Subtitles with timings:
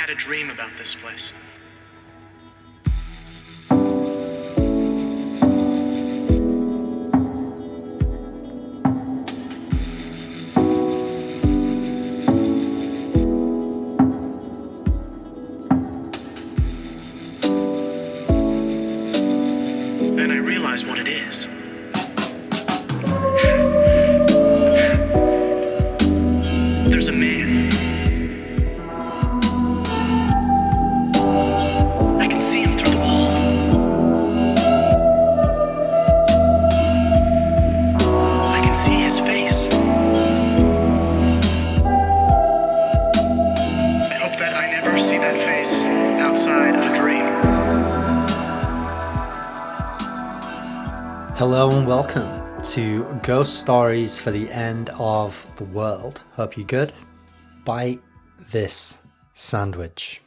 [0.00, 1.34] had a dream about this place.
[53.30, 56.20] Ghost Stories for the End of the World.
[56.32, 56.92] Hope you're good.
[57.64, 58.02] Bite
[58.50, 58.98] this
[59.34, 60.20] sandwich.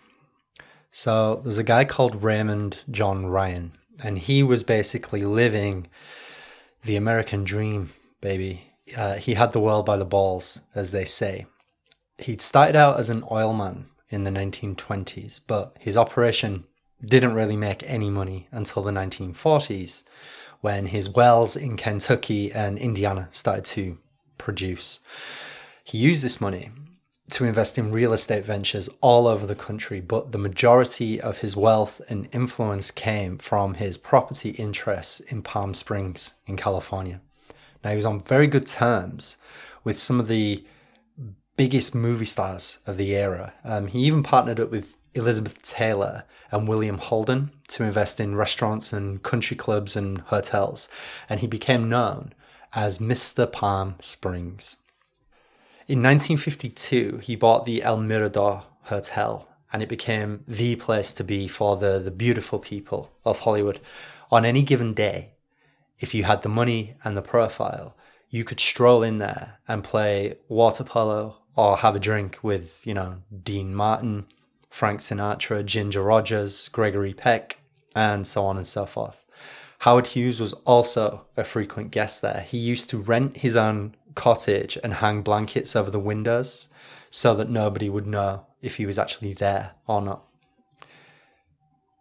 [0.90, 5.88] So, there's a guy called Raymond John Ryan, and he was basically living
[6.84, 7.92] the American dream,
[8.22, 8.72] baby.
[8.96, 11.46] Uh, he had the world by the balls, as they say.
[12.20, 16.64] He'd started out as an oilman in the 1920s, but his operation
[17.04, 20.04] didn't really make any money until the 1940s
[20.64, 23.98] when his wells in Kentucky and Indiana started to
[24.38, 25.02] produce.
[25.84, 26.72] He used this money
[27.32, 31.58] to invest in real estate ventures all over the country, but the majority of his
[31.58, 37.20] wealth and influence came from his property interests in Palm Springs in California.
[37.84, 39.38] Now, he was on very good terms
[39.84, 40.64] with some of the
[41.58, 43.52] biggest movie stars of the era.
[43.66, 48.94] Um, he even partnered up with Elizabeth Taylor and William Holden to invest in restaurants
[48.94, 50.90] and country clubs and hotels,
[51.30, 52.34] and he became known
[52.74, 53.52] as Mr.
[53.52, 54.78] Palm Springs.
[55.88, 61.48] In 1952, he bought the El Mirador Hotel, and it became the place to be
[61.48, 63.80] for the, the beautiful people of Hollywood.
[64.32, 65.32] On any given day,
[66.00, 67.96] if you had the money and the profile,
[68.30, 72.94] you could stroll in there and play water polo or have a drink with, you
[72.94, 74.26] know, Dean Martin,
[74.74, 77.60] Frank Sinatra, Ginger Rogers, Gregory Peck,
[77.96, 79.24] and so on and so forth.
[79.82, 82.42] Howard Hughes was also a frequent guest there.
[82.42, 86.70] He used to rent his own cottage and hang blankets over the windows
[87.12, 90.24] so that nobody would know if he was actually there or not.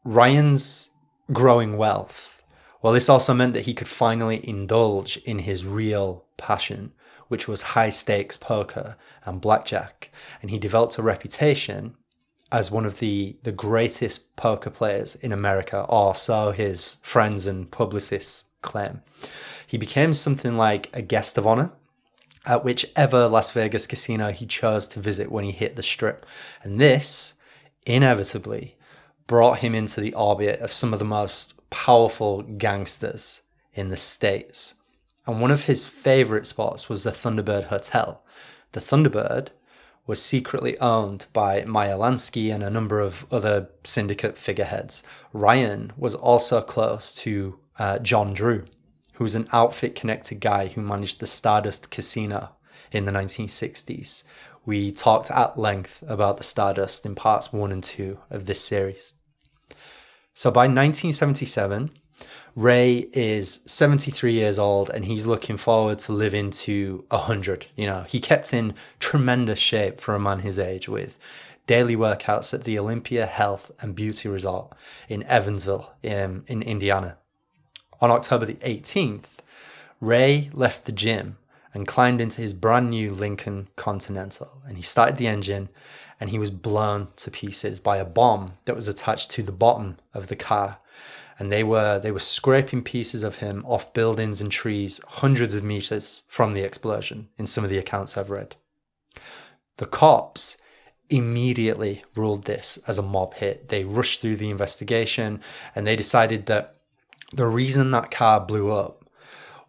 [0.03, 0.93] Ryan's
[1.31, 2.43] growing wealth,
[2.81, 6.95] well, this also meant that he could finally indulge in his real passion,
[7.29, 8.97] which was high stakes poker
[9.27, 11.97] and blackjack, and he developed a reputation
[12.53, 17.71] as one of the, the greatest poker players in America, or so his friends and
[17.71, 19.01] publicists claim.
[19.67, 21.73] He became something like a guest of honor
[22.45, 26.27] at whichever Las Vegas casino he chose to visit when he hit the strip.
[26.63, 27.35] And this,
[27.87, 28.77] inevitably,
[29.27, 33.43] brought him into the orbit of some of the most powerful gangsters
[33.73, 34.75] in the States.
[35.27, 38.23] And one of his favorite spots was the Thunderbird Hotel.
[38.73, 39.49] The Thunderbird
[40.07, 45.03] was secretly owned by Meyer Lansky and a number of other syndicate figureheads.
[45.33, 48.65] Ryan was also close to uh, John Drew,
[49.15, 52.57] who was an outfit connected guy who managed the Stardust Casino
[52.91, 54.25] in the 1960s.
[54.65, 59.13] We talked at length about the Stardust in parts one and two of this series.
[60.35, 61.91] So by 1977,
[62.55, 67.67] Ray is 73 years old and he's looking forward to living to 100.
[67.77, 71.19] You know, he kept in tremendous shape for a man his age with
[71.67, 74.75] daily workouts at the Olympia Health and Beauty Resort
[75.09, 77.17] in Evansville in, in Indiana.
[78.01, 79.39] On October the 18th,
[80.01, 81.39] Ray left the gym
[81.73, 85.71] and climbed into his brand new Lincoln Continental and he started the engine
[86.21, 89.97] and he was blown to pieces by a bomb that was attached to the bottom
[90.13, 90.79] of the car
[91.43, 95.65] and they were they were scraping pieces of him off buildings and trees hundreds of
[95.65, 98.55] meters from the explosion in some of the accounts I've read.
[99.79, 100.57] The cops
[101.11, 103.71] immediately ruled this as a mob hit.
[103.71, 105.41] They rushed through the investigation
[105.75, 106.77] and they decided that
[107.35, 109.05] the reason that car blew up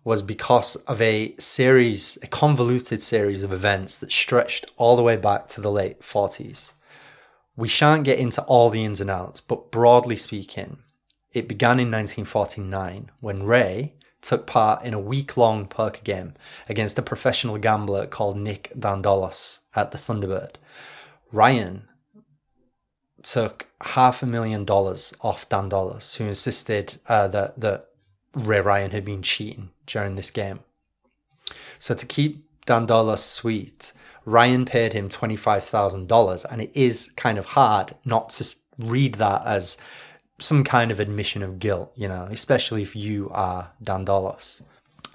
[0.04, 5.18] was because of a series, a convoluted series of events that stretched all the way
[5.18, 6.74] back to the late 40s.
[7.56, 10.83] We shan't get into all the ins and outs, but broadly speaking,
[11.34, 16.34] it began in 1949 when Ray took part in a week long poker game
[16.70, 20.56] against a professional gambler called Nick Dandolos at the Thunderbird.
[21.32, 21.90] Ryan
[23.22, 27.88] took half a million dollars off Dandolos, who insisted uh, that, that
[28.34, 30.60] Ray Ryan had been cheating during this game.
[31.80, 33.94] So to keep Dandolos sweet,
[34.26, 39.78] Ryan paid him $25,000, and it is kind of hard not to read that as
[40.40, 44.62] some kind of admission of guilt, you know, especially if you are Dandolos.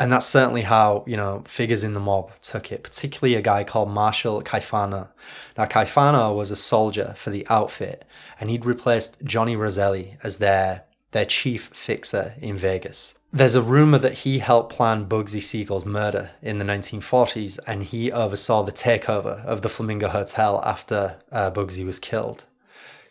[0.01, 3.65] And that's certainly how, you know, figures in the mob took it, particularly a guy
[3.65, 5.09] called Marshall Caifano.
[5.57, 8.05] Now, Caifano was a soldier for the outfit,
[8.39, 13.19] and he'd replaced Johnny Roselli as their, their chief fixer in Vegas.
[13.33, 18.13] There's a rumor that he helped plan Bugsy Siegel's murder in the 1940s, and he
[18.13, 22.45] oversaw the takeover of the Flamingo Hotel after uh, Bugsy was killed.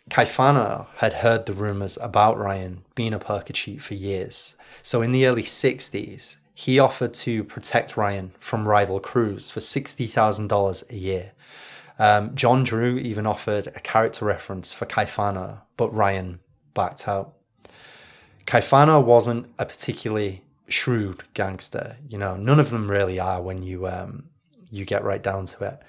[0.08, 4.56] Caifano had heard the rumors about Ryan being a poker cheat for years.
[4.82, 10.90] So in the early 60s, he offered to protect Ryan from rival crews for $60,000
[10.90, 11.32] a year.
[11.98, 16.40] Um, John Drew even offered a character reference for Caifano, but Ryan
[16.74, 17.34] backed out.
[18.46, 21.96] Caifano wasn't a particularly shrewd gangster.
[22.08, 24.30] You know, none of them really are when you um,
[24.70, 25.82] you get right down to it.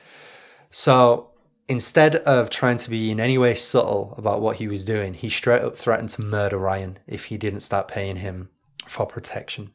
[0.71, 1.28] So
[1.69, 5.29] instead of trying to be in any way subtle about what he was doing, he
[5.29, 8.49] straight up threatened to murder Ryan if he didn't start paying him
[8.87, 9.71] for protection.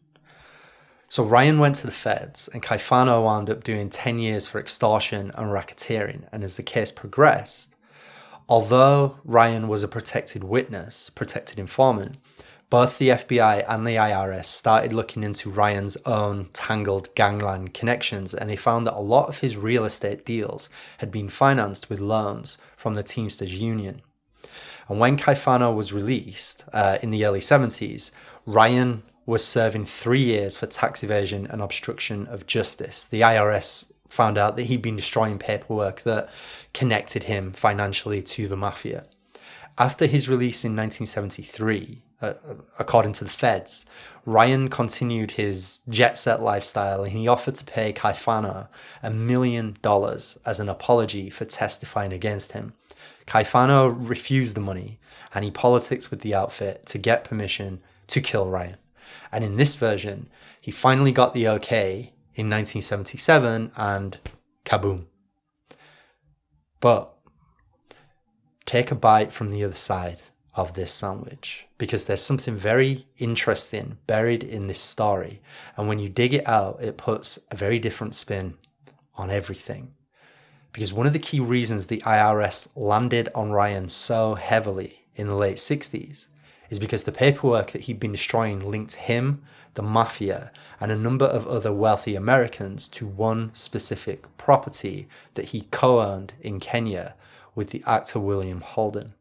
[1.09, 5.31] So Ryan went to the feds, and Caifano wound up doing 10 years for extortion
[5.37, 6.27] and racketeering.
[6.33, 7.77] And as the case progressed,
[8.49, 12.17] although Ryan was a protected witness, protected informant,
[12.75, 18.51] both the FBI and the IRS started looking into Ryan's own tangled gangland connections, and
[18.51, 20.69] they found that a lot of his real estate deals
[20.99, 24.03] had been financed with loans from the Teamsters Union.
[24.89, 28.11] And when Caifano was released uh, in the early 70s,
[28.45, 33.05] Ryan was serving three years for tax evasion and obstruction of justice.
[33.05, 36.29] The IRS found out that he'd been destroying paperwork that
[36.73, 39.05] connected him financially to the mafia.
[39.79, 42.35] After his release in 1973, uh,
[42.79, 43.85] according to the feds,
[44.25, 48.69] Ryan continued his jet set lifestyle and he offered to pay Caifano
[49.03, 52.75] a million dollars as an apology for testifying against him.
[53.27, 54.99] Caifano refused the money
[55.35, 58.77] and he politics with the outfit to get permission to kill Ryan.
[59.33, 60.29] And in this version,
[60.61, 64.19] he finally got the okay in 1977 and
[64.65, 65.07] kaboom.
[66.81, 67.15] But
[68.65, 70.21] take a bite from the other side
[70.57, 75.41] of this sandwich because there's something very interesting buried in this story.
[75.77, 78.55] And when you dig it out, it puts a very different spin
[79.17, 79.95] on everything.
[80.73, 85.37] Because one of the key reasons the IRS landed on Ryan so heavily in the
[85.37, 86.29] late 60s
[86.71, 89.43] is because the paperwork that he'd been destroying linked him,
[89.75, 95.63] the mafia, and a number of other wealthy Americans to one specific property that he
[95.71, 97.15] co owned in Kenya
[97.55, 99.15] with the actor William Holden.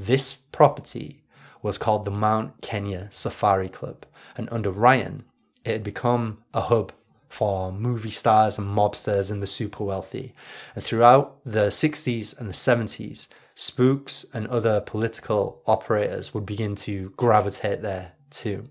[0.00, 1.24] This property
[1.60, 5.24] was called the Mount Kenya Safari Club, and under Ryan,
[5.62, 6.94] it had become a hub
[7.28, 10.34] for movie stars and mobsters and the super wealthy.
[10.74, 17.12] And throughout the 60s and the 70s, spooks and other political operators would begin to
[17.18, 18.70] gravitate there too.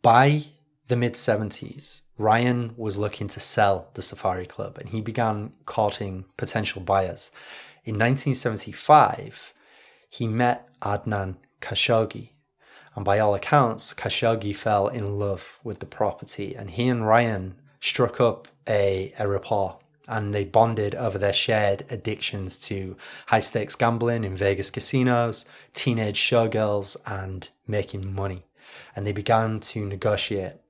[0.00, 0.44] By
[0.86, 6.26] the mid 70s, Ryan was looking to sell the Safari Club and he began courting
[6.36, 7.32] potential buyers.
[7.90, 9.52] In 1975,
[10.08, 12.28] he met Adnan Khashoggi,
[12.94, 17.56] and by all accounts, Khashoggi fell in love with the property, and he and Ryan
[17.80, 22.96] struck up a, a rapport and they bonded over their shared addictions to
[23.26, 25.44] high stakes gambling in Vegas casinos,
[25.74, 28.44] teenage showgirls, and making money.
[28.94, 30.60] And they began to negotiate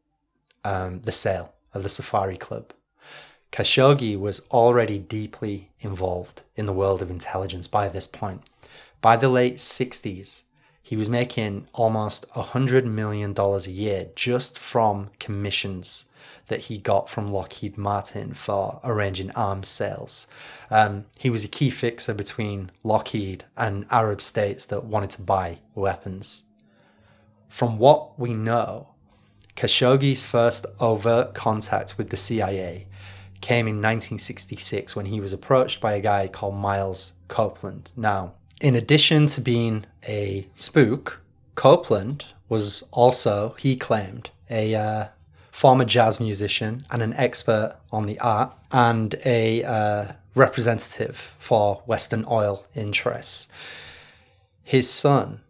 [0.64, 2.72] um, the sale of the Safari Club.
[3.52, 8.42] Khashoggi was already deeply involved in the world of intelligence by this point.
[9.00, 10.42] By the late 60s,
[10.82, 16.06] he was making almost $100 million a year just from commissions
[16.46, 20.26] that he got from Lockheed Martin for arranging arms sales.
[20.70, 25.58] Um, he was a key fixer between Lockheed and Arab states that wanted to buy
[25.74, 26.42] weapons.
[27.48, 28.88] From what we know,
[29.56, 32.86] Khashoggi's first overt contact with the CIA
[33.40, 37.90] came in 1966 when he was approached by a guy called Miles Copeland.
[37.96, 41.22] Now, in addition to being a spook,
[41.54, 45.06] Copeland was also, he claimed, a uh,
[45.50, 52.24] former jazz musician and an expert on the art and a uh, representative for Western
[52.28, 53.48] oil interests.
[54.62, 55.40] His son,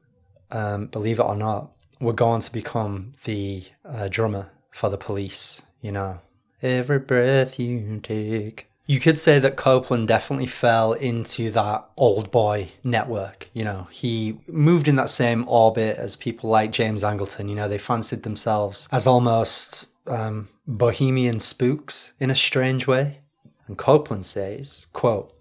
[0.51, 4.97] um, believe it or not, would go on to become the uh, drummer for the
[4.97, 6.21] police, you know.
[6.63, 8.67] Every breath you take.
[8.87, 13.49] You could say that Copeland definitely fell into that old boy network.
[13.53, 17.49] You know, he moved in that same orbit as people like James Angleton.
[17.49, 23.21] You know, they fancied themselves as almost um, bohemian spooks in a strange way.
[23.69, 25.33] And Copeland says, quote,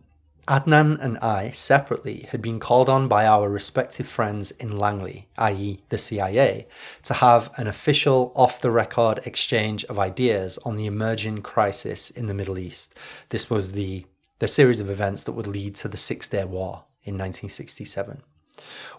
[0.50, 5.80] Adnan and I separately had been called on by our respective friends in Langley, i.e.,
[5.90, 6.66] the CIA,
[7.04, 12.26] to have an official off the record exchange of ideas on the emerging crisis in
[12.26, 12.98] the Middle East.
[13.30, 14.08] This was the,
[14.40, 18.24] the series of events that would lead to the Six Day War in 1967.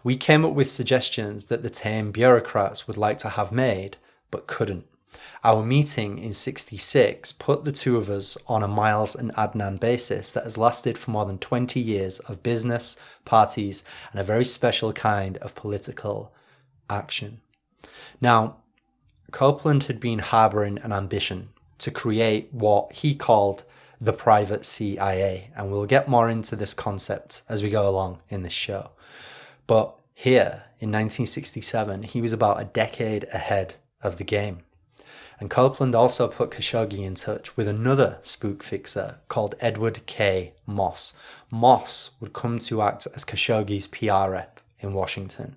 [0.04, 3.96] We came up with suggestions that the tame bureaucrats would like to have made,
[4.30, 4.86] but couldn't.
[5.42, 10.30] Our meeting in 66 put the two of us on a Miles and Adnan basis
[10.30, 14.92] that has lasted for more than 20 years of business, parties, and a very special
[14.92, 16.32] kind of political
[16.88, 17.40] action.
[18.20, 18.56] Now,
[19.30, 23.64] Copeland had been harboring an ambition to create what he called
[24.00, 28.42] the private CIA, and we'll get more into this concept as we go along in
[28.42, 28.90] this show.
[29.66, 34.60] But here in 1967, he was about a decade ahead of the game.
[35.40, 40.52] And Copeland also put Khashoggi in touch with another spook fixer called Edward K.
[40.66, 41.14] Moss.
[41.50, 45.56] Moss would come to act as Khashoggi's PR rep in Washington.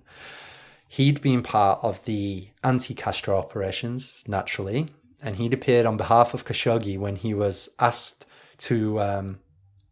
[0.88, 4.88] He'd been part of the anti Castro operations, naturally,
[5.22, 8.24] and he'd appeared on behalf of Khashoggi when he was asked
[8.58, 9.40] to um,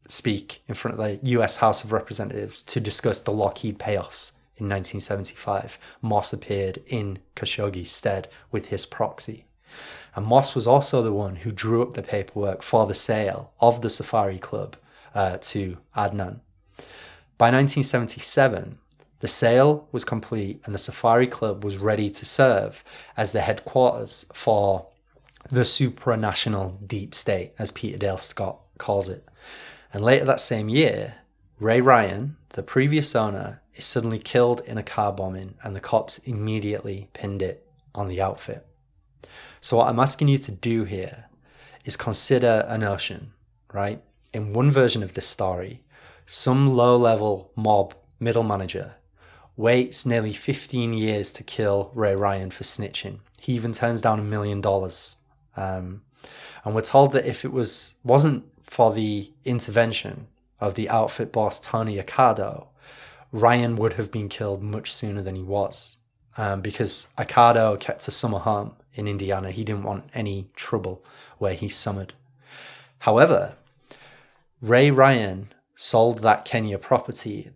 [0.08, 4.68] speak in front of the US House of Representatives to discuss the Lockheed payoffs in
[4.68, 5.78] 1975.
[6.00, 9.44] Moss appeared in Khashoggi's stead with his proxy.
[10.14, 13.80] And Moss was also the one who drew up the paperwork for the sale of
[13.80, 14.76] the Safari Club
[15.14, 16.40] uh, to Adnan.
[17.38, 18.78] By 1977,
[19.20, 22.84] the sale was complete and the Safari Club was ready to serve
[23.16, 24.88] as the headquarters for
[25.50, 29.26] the supranational deep state, as Peter Dale Scott calls it.
[29.92, 31.16] And later that same year,
[31.58, 36.18] Ray Ryan, the previous owner, is suddenly killed in a car bombing, and the cops
[36.18, 38.66] immediately pinned it on the outfit.
[39.62, 41.26] So, what I'm asking you to do here
[41.84, 43.32] is consider a notion,
[43.72, 44.02] right?
[44.34, 45.84] In one version of this story,
[46.26, 48.96] some low level mob middle manager
[49.56, 53.20] waits nearly 15 years to kill Ray Ryan for snitching.
[53.38, 55.18] He even turns down a million dollars.
[55.56, 56.02] Um,
[56.64, 60.26] and we're told that if it was wasn't for the intervention
[60.58, 62.66] of the outfit boss Tony Accardo,
[63.30, 65.98] Ryan would have been killed much sooner than he was.
[66.36, 69.50] Um, because Accardo kept a summer home in Indiana.
[69.50, 71.04] He didn't want any trouble
[71.38, 72.14] where he summered.
[73.00, 73.54] However,
[74.60, 77.50] Ray Ryan sold that Kenya property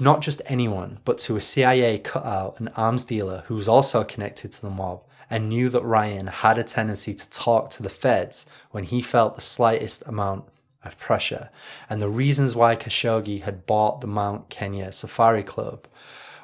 [0.00, 4.52] not just anyone, but to a CIA cutout, an arms dealer who was also connected
[4.52, 8.46] to the mob and knew that Ryan had a tendency to talk to the feds
[8.72, 10.44] when he felt the slightest amount
[10.82, 11.50] of pressure.
[11.88, 15.86] And the reasons why Khashoggi had bought the Mount Kenya Safari Club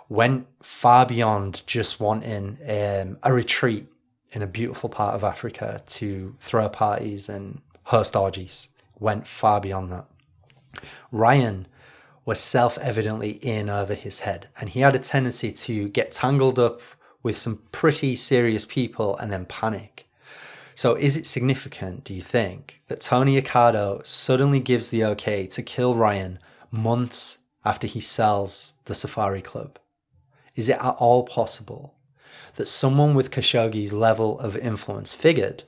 [0.08, 3.86] went far beyond just wanting um, a retreat
[4.32, 8.68] in a beautiful part of Africa to throw parties and host orgies.
[8.98, 10.06] Went far beyond that.
[11.10, 11.66] Ryan
[12.24, 16.58] was self evidently in over his head, and he had a tendency to get tangled
[16.58, 16.80] up
[17.22, 20.06] with some pretty serious people and then panic.
[20.74, 25.62] So, is it significant, do you think, that Tony Accardo suddenly gives the okay to
[25.62, 26.38] kill Ryan
[26.70, 29.78] months after he sells the Safari Club?
[30.54, 31.94] Is it at all possible
[32.60, 35.64] that someone with Khashoggi's level of influence figured,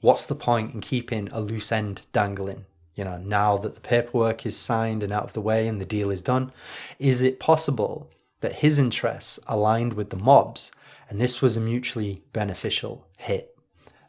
[0.00, 2.66] what's the point in keeping a loose end dangling?
[2.94, 5.84] You know, now that the paperwork is signed and out of the way and the
[5.84, 6.52] deal is done,
[7.00, 8.08] is it possible
[8.42, 10.70] that his interests aligned with the mobs
[11.08, 13.58] and this was a mutually beneficial hit?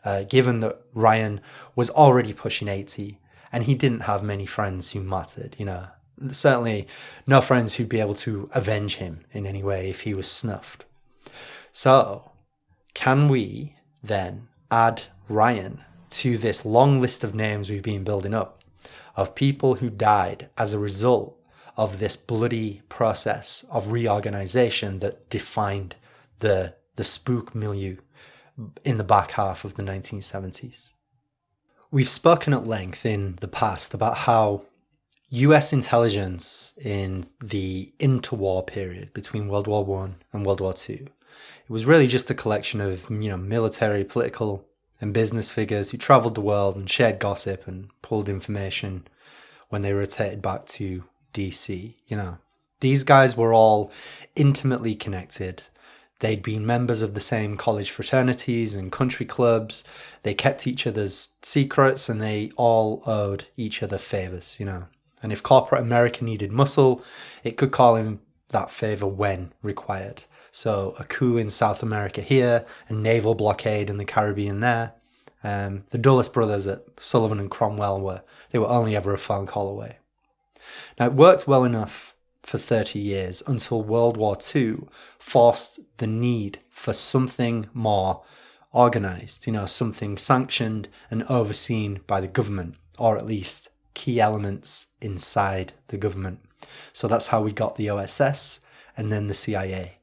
[0.05, 1.41] Uh, given that Ryan
[1.75, 3.17] was already pushing 80
[3.51, 5.87] and he didn't have many friends who mattered, you know,
[6.29, 6.87] certainly
[7.25, 10.85] no friends who'd be able to avenge him in any way if he was snuffed.
[11.71, 12.31] So,
[12.93, 18.61] can we then add Ryan to this long list of names we've been building up
[19.15, 21.37] of people who died as a result
[21.77, 25.95] of this bloody process of reorganization that defined
[26.39, 27.97] the, the spook milieu
[28.83, 30.93] in the back half of the 1970s?
[31.89, 34.63] We've spoken at length in the past about how
[35.29, 41.07] US intelligence in the interwar period between World War One and World War Two
[41.71, 44.65] it was really just a collection of you know military, political,
[44.99, 49.07] and business figures who travelled the world and shared gossip and pulled information
[49.69, 51.93] when they rotated back to DC.
[52.07, 52.37] You know,
[52.81, 53.89] these guys were all
[54.35, 55.63] intimately connected.
[56.19, 59.85] They'd been members of the same college fraternities and country clubs.
[60.23, 64.87] They kept each other's secrets and they all owed each other favors, you know.
[65.23, 67.01] And if corporate America needed muscle,
[67.45, 70.23] it could call in that favor when required.
[70.51, 74.93] So a coup in South America here, a naval blockade in the Caribbean there,
[75.43, 79.48] Um, the Dulles brothers at Sullivan and Cromwell were they were only ever a phone
[79.48, 79.98] call away.
[81.00, 84.88] Now it worked well enough for 30 years until World War II
[85.20, 88.24] forced the need for something more
[88.72, 94.88] organized, you know, something sanctioned and overseen by the government, or at least key elements
[95.01, 96.39] inside the government.
[96.93, 98.60] So that's how we got the OSS
[98.96, 99.98] and then the CIA.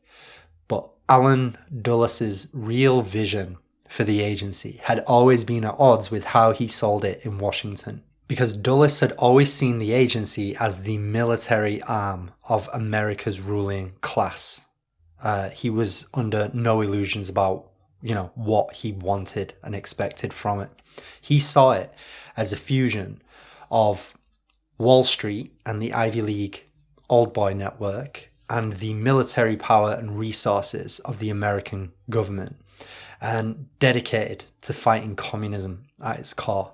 [1.09, 3.57] But Allen Dulles's real vision
[3.89, 8.03] for the agency had always been at odds with how he sold it in Washington.
[8.29, 14.67] Because Dulles had always seen the agency as the military arm of America's ruling class.
[15.23, 17.71] Uh, he was under no illusions about,
[18.03, 20.71] you know, what he wanted and expected from it.
[21.21, 21.91] He saw it
[22.37, 23.23] as a fusion
[23.71, 24.17] of
[24.77, 26.67] Wall Street and the Ivy League
[27.09, 32.57] Old Boy Network and the military power and resources of the American government
[33.21, 36.73] and dedicated to fighting communism at its core.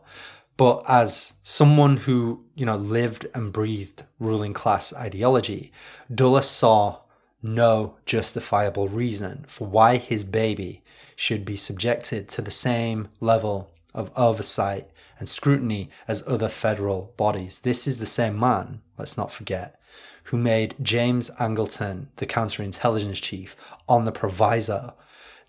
[0.56, 5.72] But as someone who, you know, lived and breathed ruling class ideology,
[6.14, 7.00] Dulles saw
[7.42, 10.82] no justifiable reason for why his baby
[11.16, 14.88] should be subjected to the same level of oversight
[15.18, 17.60] and scrutiny as other federal bodies.
[17.60, 19.78] This is the same man, let's not forget,
[20.24, 23.56] who made James Angleton the counterintelligence chief
[23.88, 24.94] on the proviso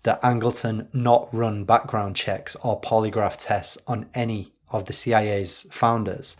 [0.02, 6.36] that Angleton not run background checks or polygraph tests on any of the CIA's founders,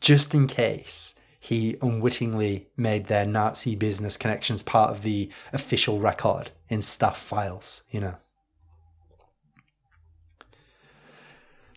[0.00, 6.50] just in case he unwittingly made their Nazi business connections part of the official record
[6.68, 8.16] in staff files, you know.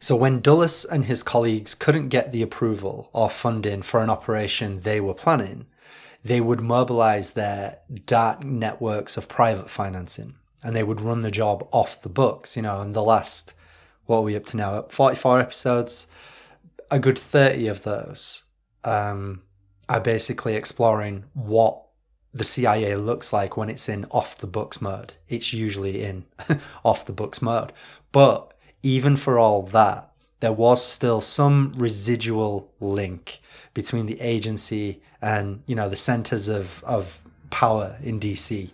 [0.02, 4.82] So when Dulles and his colleagues couldn't get the approval or funding for an operation
[4.82, 5.66] they were planning,
[6.24, 11.68] they would mobilize their dark networks of private financing and they would run the job
[11.72, 13.54] off the books, you know, and the last,
[14.06, 14.82] what are we up to now?
[14.84, 16.08] 44 episodes,
[16.90, 18.44] a good 30 of those
[18.86, 19.42] um,
[19.90, 21.84] are basically exploring what
[22.32, 25.14] the CIA looks like when it's in off the books mode.
[25.28, 26.26] It's usually in
[26.86, 27.74] off the books mode.
[28.12, 33.40] But even for all that, there was still some residual link
[33.74, 38.70] between the agency and you know the centers of of power in DC,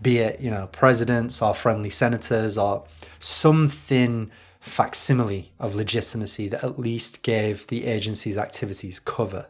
[0.00, 2.84] be it you know presidents or friendly senators or
[3.18, 4.30] something
[4.60, 9.46] facsimile of legitimacy that at least gave the agency's activities cover.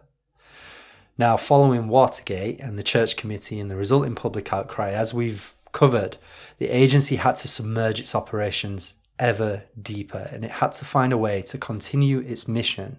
[1.19, 6.17] Now, following Watergate and the Church Committee and the resulting public outcry, as we've covered,
[6.59, 11.19] the agency had to submerge its operations ever deeper, and it had to find a
[11.19, 12.99] way to continue its mission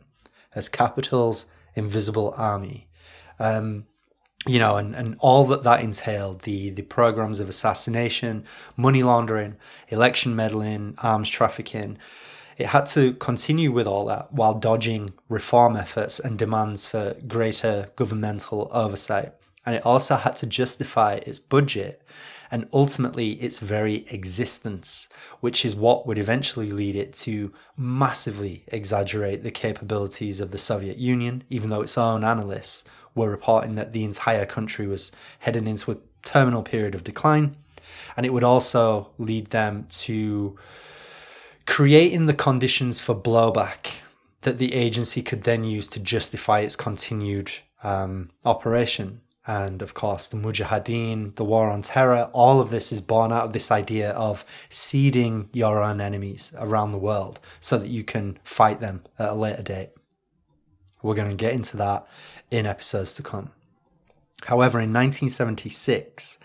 [0.54, 2.88] as capital's invisible army.
[3.39, 3.86] Um,
[4.47, 8.45] you know, and, and all that that entailed the the programs of assassination,
[8.78, 9.58] money laundering,
[9.89, 11.97] election meddling, arms trafficking.
[12.58, 17.89] It had to continue with all that while dodging reform efforts and demands for greater
[17.95, 19.34] governmental oversight.
[19.65, 22.02] And it also had to justify its budget
[22.52, 25.08] and ultimately its very existence,
[25.39, 30.97] which is what would eventually lead it to massively exaggerate the capabilities of the Soviet
[30.97, 32.84] Union, even though its own analysts
[33.15, 37.56] were reporting that the entire country was heading into a terminal period of decline.
[38.15, 40.58] And it would also lead them to
[41.65, 44.00] creating the conditions for blowback
[44.41, 47.52] that the agency could then use to justify its continued
[47.84, 53.02] um, operation and of course the Mujahideen, the war on terror, all of this is
[53.02, 57.88] born out of this idea of seeding your own enemies around the world so that
[57.88, 59.89] you can fight them at a later date.
[61.02, 62.06] We're going to get into that
[62.52, 63.52] in episodes to come.
[64.46, 66.38] However, in 1976,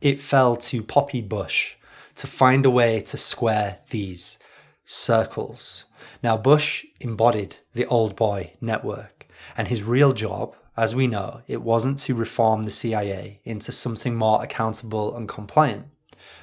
[0.00, 1.74] it fell to Poppy Bush
[2.16, 4.38] to find a way to square these
[4.84, 5.86] circles.
[6.22, 11.62] Now, Bush embodied the old boy network, and his real job as we know, it
[11.62, 15.86] wasn't to reform the CIA into something more accountable and compliant,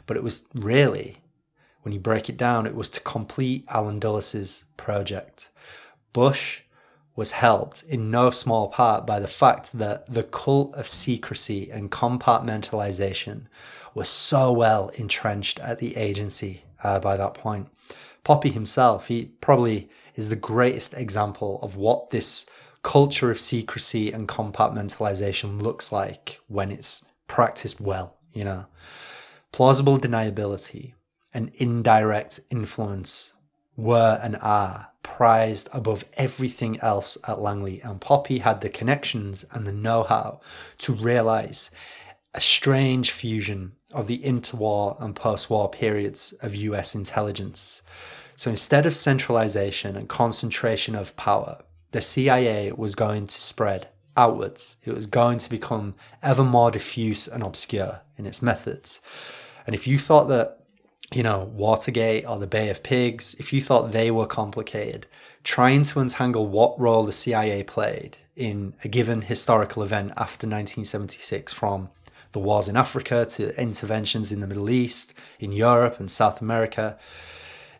[0.06, 1.18] but it was really,
[1.82, 5.50] when you break it down, it was to complete Allen Dulles's project.
[6.14, 6.62] Bush
[7.20, 11.92] was helped in no small part by the fact that the cult of secrecy and
[11.92, 13.42] compartmentalization
[13.94, 17.68] was so well entrenched at the agency uh, by that point.
[18.24, 22.46] Poppy himself, he probably is the greatest example of what this
[22.84, 28.66] culture of secrecy and compartmentalization looks like when it's practiced well, you know.
[29.52, 30.94] Plausible deniability
[31.34, 33.34] and indirect influence
[33.80, 39.66] were and are prized above everything else at Langley, and Poppy had the connections and
[39.66, 40.42] the know how
[40.80, 41.72] to realize
[42.34, 47.82] a strange fusion of the interwar and post war periods of US intelligence
[48.40, 51.62] So instead of centralization and concentration of power,
[51.92, 54.78] the CIA was going to spread outwards.
[54.86, 59.02] It was going to become ever more diffuse and obscure in its methods.
[59.68, 60.58] And if you thought that,
[61.14, 65.08] you know, Watergate or the Bay of Pigs, if you thought they were complicated,
[65.44, 71.52] trying to untangle what role the CIA played in a given historical event after 1976
[71.52, 71.90] from
[72.32, 76.98] the wars in Africa to interventions in the Middle East, in Europe and South America,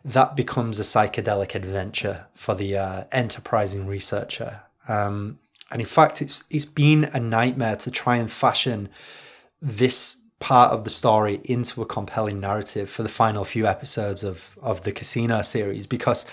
[0.04, 4.62] that becomes a psychedelic adventure for the uh, enterprising researcher.
[4.88, 5.38] Um,
[5.70, 8.88] and in fact, it's it's been a nightmare to try and fashion
[9.62, 14.58] this part of the story into a compelling narrative for the final few episodes of
[14.62, 16.24] of the casino series because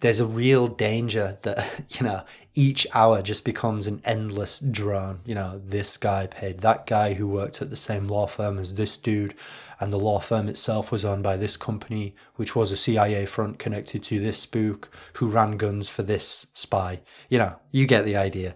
[0.00, 2.22] there's a real danger that you know
[2.54, 5.20] each hour just becomes an endless drone.
[5.26, 8.74] You know this guy paid that guy who worked at the same law firm as
[8.74, 9.34] this dude
[9.80, 13.58] and the law firm itself was owned by this company which was a CIA front
[13.58, 17.00] connected to this spook who ran guns for this spy.
[17.28, 18.54] You know you get the idea.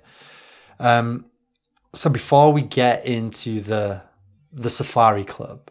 [0.79, 1.27] Um
[1.93, 4.09] so before we get into the
[4.53, 5.71] the Safari Club,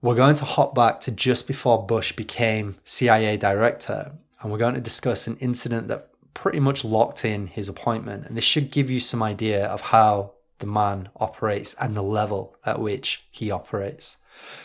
[0.00, 4.74] we're going to hop back to just before Bush became CIA director, and we're going
[4.74, 8.26] to discuss an incident that pretty much locked in his appointment.
[8.26, 12.56] And this should give you some idea of how the man operates and the level
[12.64, 14.16] at which he operates.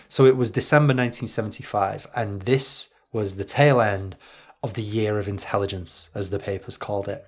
[0.09, 4.17] So it was December 1975, and this was the tail end
[4.63, 7.25] of the year of intelligence, as the papers called it.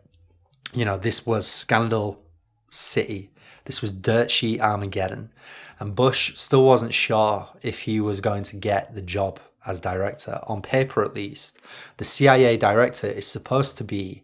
[0.74, 2.24] You know, this was Scandal
[2.72, 3.32] City.
[3.66, 5.32] This was dirt sheet Armageddon.
[5.80, 10.40] And Bush still wasn't sure if he was going to get the job as director,
[10.48, 11.60] on paper at least.
[11.98, 14.24] The CIA director is supposed to be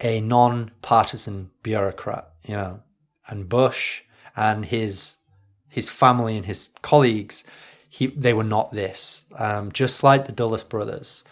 [0.00, 2.80] a non partisan bureaucrat, you know,
[3.28, 4.02] and Bush
[4.36, 5.16] and his
[5.72, 7.44] his family and his colleagues,
[7.88, 9.24] he, they were not this.
[9.38, 11.24] Um, just like the Dulles brothers,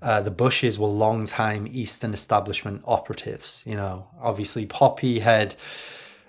[0.00, 3.62] uh, the Bushes were long-time Eastern establishment operatives.
[3.66, 5.56] You know, obviously Poppy had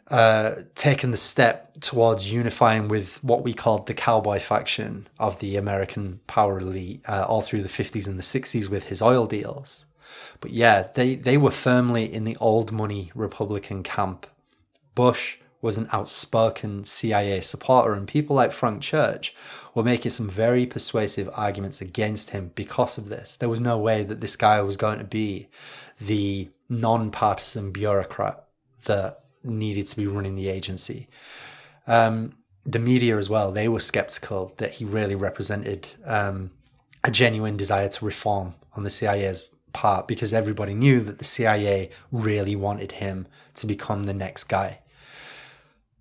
[0.10, 5.56] uh, taken the step towards unifying with what we called the cowboy faction of the
[5.56, 9.86] American power elite uh, all through the 50s and the 60s with his oil deals.
[10.40, 14.28] But yeah, they, they were firmly in the old money Republican camp.
[14.96, 19.34] Bush was an outspoken CIA supporter, and people like Frank Church
[19.74, 23.38] were making some very persuasive arguments against him because of this.
[23.38, 25.48] There was no way that this guy was going to be
[26.00, 28.44] the non partisan bureaucrat
[28.86, 31.08] that needed to be running the agency.
[31.88, 32.34] Um,
[32.66, 36.52] the media as well, they were skeptical that he really represented um,
[37.04, 41.90] a genuine desire to reform on the CIA's part because everybody knew that the CIA
[42.12, 44.80] really wanted him to become the next guy.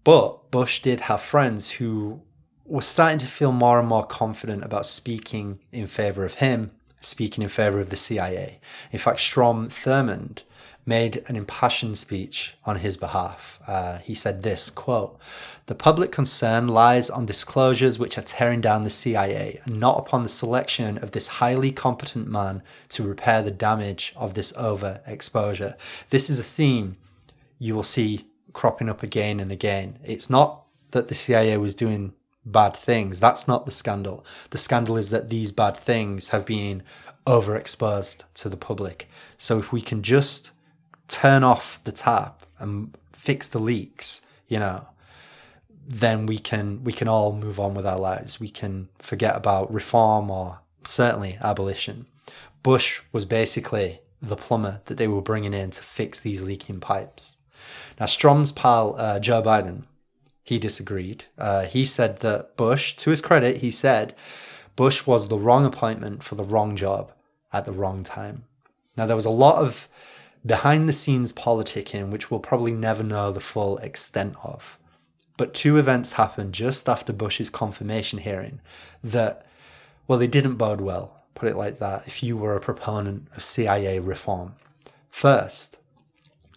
[0.05, 2.23] But Bush did have friends who
[2.65, 7.43] were starting to feel more and more confident about speaking in favor of him, speaking
[7.43, 8.61] in favor of the CIA.
[8.93, 10.43] In fact, Strom Thurmond
[10.85, 13.61] made an impassioned speech on his behalf.
[13.67, 15.19] Uh, he said this quote,
[15.67, 20.23] The public concern lies on disclosures which are tearing down the CIA and not upon
[20.23, 25.75] the selection of this highly competent man to repair the damage of this overexposure.
[26.11, 26.97] This is a theme
[27.59, 29.99] you will see cropping up again and again.
[30.05, 32.13] It's not that the CIA was doing
[32.45, 33.21] bad things.
[33.21, 34.25] That's not the scandal.
[34.51, 36.83] The scandal is that these bad things have been
[37.27, 39.09] overexposed to the public.
[39.37, 40.51] So if we can just
[41.09, 44.87] turn off the tap and fix the leaks, you know,
[45.87, 48.39] then we can we can all move on with our lives.
[48.39, 52.07] We can forget about reform or certainly abolition.
[52.63, 57.37] Bush was basically the plumber that they were bringing in to fix these leaking pipes.
[57.99, 59.85] Now, Strom's pal uh, Joe Biden,
[60.43, 61.25] he disagreed.
[61.37, 64.15] Uh, he said that Bush, to his credit, he said
[64.77, 67.13] Bush was the wrong appointment for the wrong job
[67.53, 68.45] at the wrong time.
[68.97, 69.89] Now, there was a lot of
[70.45, 74.79] behind the scenes politicking, which we'll probably never know the full extent of.
[75.37, 78.61] But two events happened just after Bush's confirmation hearing
[79.03, 79.47] that,
[80.07, 83.43] well, they didn't bode well, put it like that, if you were a proponent of
[83.43, 84.55] CIA reform.
[85.09, 85.79] First,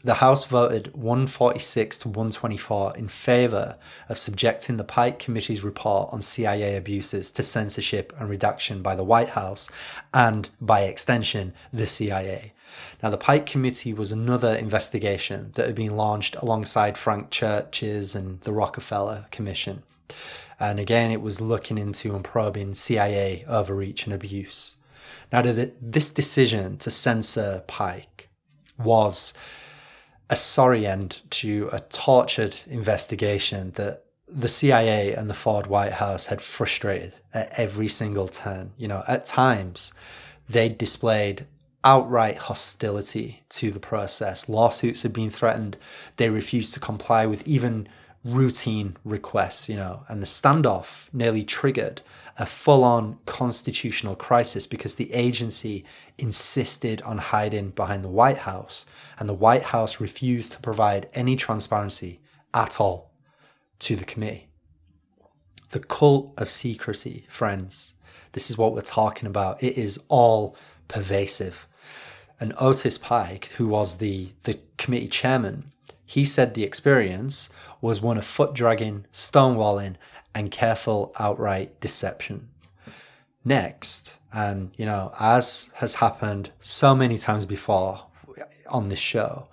[0.04, 3.76] the House voted 146 to 124 in favour
[4.08, 9.04] of subjecting the Pike Committee's report on CIA abuses to censorship and redaction by the
[9.04, 9.68] White House
[10.14, 12.54] and, by extension, the CIA.
[13.02, 18.42] Now, the Pike Committee was another investigation that had been launched alongside Frank Church's and
[18.42, 19.84] the Rockefeller Commission.
[20.60, 24.76] And again, it was looking into and probing CIA overreach and abuse.
[25.32, 28.30] Now, this decision to censor Pike
[28.78, 29.34] was
[30.30, 36.26] a sorry end to a tortured investigation that the CIA and the Ford White House
[36.26, 38.72] had frustrated at every single turn.
[38.78, 39.94] You know, at times,
[40.50, 41.46] they displayed
[41.86, 44.50] outright hostility to the process.
[44.50, 45.78] Lawsuits had been threatened.
[46.18, 47.88] They refused to comply with even
[48.26, 52.02] routine requests, you know, and the standoff nearly triggered
[52.38, 55.86] a full on constitutional crisis because the agency
[56.18, 58.86] insisted on hiding behind the White House,
[59.20, 62.20] and the White House refused to provide any transparency
[62.54, 63.12] at all
[63.80, 64.48] to the committee.
[65.70, 67.94] The cult of secrecy, friends,
[68.34, 69.64] this is what we're talking about.
[69.64, 71.68] It is all pervasive.
[72.40, 75.72] And Otis Pike, who was the, the committee chairman,
[76.06, 77.50] he said the experience
[77.82, 79.96] was one of foot dragging, stonewalling,
[80.34, 82.50] and careful outright deception.
[83.44, 88.06] Next, and you know, as has happened so many times before
[88.68, 89.48] on this show,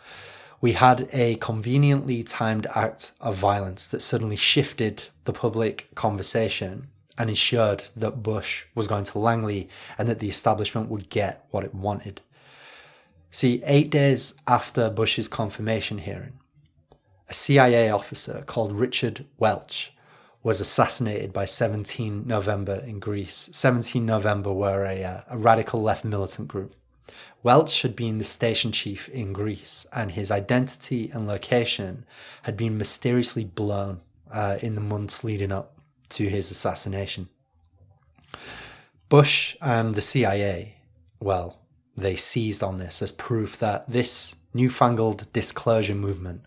[0.61, 7.29] we had a conveniently timed act of violence that suddenly shifted the public conversation and
[7.29, 9.69] ensured that Bush was going to Langley
[9.99, 12.21] and that the establishment would get what it wanted.
[13.35, 16.35] See, eight days after Bush's confirmation hearing,
[17.31, 19.95] a CIA officer called Richard Welch
[20.43, 23.49] was assassinated by 17 November in Greece.
[23.53, 26.75] 17 November were a, uh, a radical left militant group.
[27.43, 32.05] Welch had been the station chief in Greece, and his identity and location
[32.43, 35.79] had been mysteriously blown uh, in the months leading up
[36.11, 37.31] to his assassination.
[39.09, 40.77] Bush and the CIA,
[41.19, 41.62] well,
[41.97, 46.43] they seized on this as proof that this newfangled disclosure movement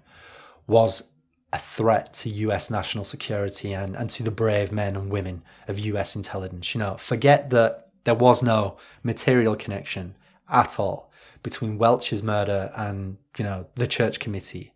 [0.67, 1.10] was
[1.53, 5.79] a threat to US national security and, and to the brave men and women of
[5.79, 6.73] US intelligence.
[6.73, 10.15] You know, forget that there was no material connection
[10.49, 11.12] at all
[11.43, 14.73] between Welch's murder and, you know, the church committee.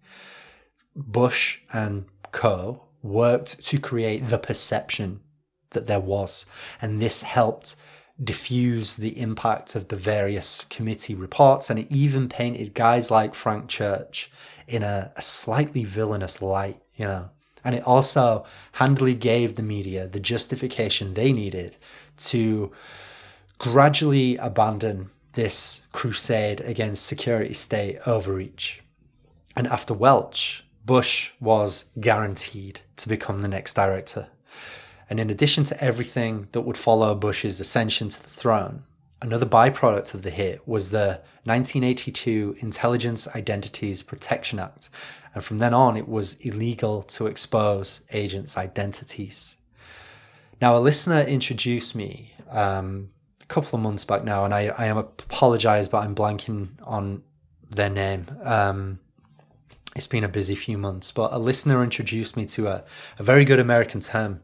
[0.96, 5.22] Bush and co worked to create the perception
[5.72, 6.46] that there was.
[6.82, 7.76] And this helped
[8.24, 11.70] diffuse the impact of the various committee reports.
[11.70, 14.32] And it even painted guys like Frank Church
[14.68, 17.30] in a, a slightly villainous light, you know.
[17.64, 21.76] And it also handily gave the media the justification they needed
[22.18, 22.72] to
[23.58, 28.82] gradually abandon this crusade against security state overreach.
[29.56, 34.28] And after Welch, Bush was guaranteed to become the next director.
[35.10, 38.84] And in addition to everything that would follow Bush's ascension to the throne,
[39.22, 44.90] another byproduct of the hit was the 1982 Intelligence Identities Protection Act.
[45.34, 49.58] And from then on, it was illegal to expose agents' identities.
[50.62, 53.10] Now, a listener introduced me um,
[53.42, 57.24] a couple of months back now, and I, I am apologize, but I'm blanking on
[57.70, 58.26] their name.
[58.44, 59.00] Um,
[59.96, 62.84] it's been a busy few months, but a listener introduced me to a,
[63.18, 64.42] a very good American term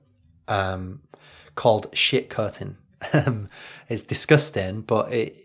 [0.47, 1.01] um,
[1.55, 2.77] called shit curtain.
[3.13, 3.49] Um,
[3.87, 5.37] it's disgusting, but it,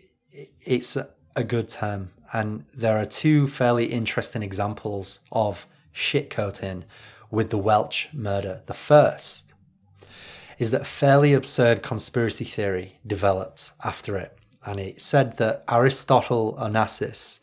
[0.61, 0.97] it's
[1.35, 2.11] a good term.
[2.33, 6.85] And there are two fairly interesting examples of shit coating
[7.29, 8.61] with the Welch murder.
[8.65, 9.53] The first
[10.57, 14.37] is that fairly absurd conspiracy theory developed after it.
[14.65, 17.39] And it said that Aristotle Onassis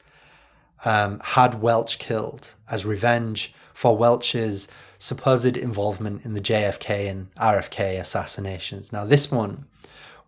[0.85, 4.69] um, had Welch killed as revenge for Welch's
[4.99, 8.93] supposed involvement in the JFK and RFK assassinations.
[8.93, 9.67] Now, this one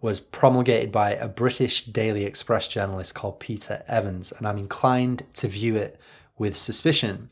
[0.00, 5.48] was promulgated by a British Daily Express journalist called Peter Evans, and I'm inclined to
[5.48, 6.00] view it
[6.38, 7.28] with suspicion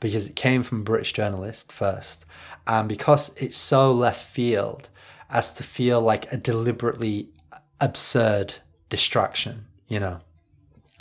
[0.00, 2.24] because it came from a British journalist first,
[2.66, 4.88] and because it's so left field
[5.30, 7.28] as to feel like a deliberately
[7.80, 8.56] absurd
[8.88, 10.20] distraction, you know.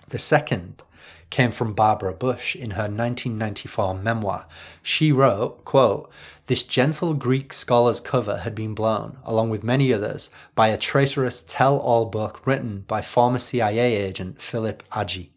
[0.09, 0.83] The second
[1.29, 4.45] came from Barbara Bush in her 1994 memoir.
[4.81, 6.09] She wrote, quote,
[6.47, 11.41] This gentle Greek scholar's cover had been blown, along with many others, by a traitorous
[11.41, 15.29] tell-all book written by former CIA agent Philip Agee.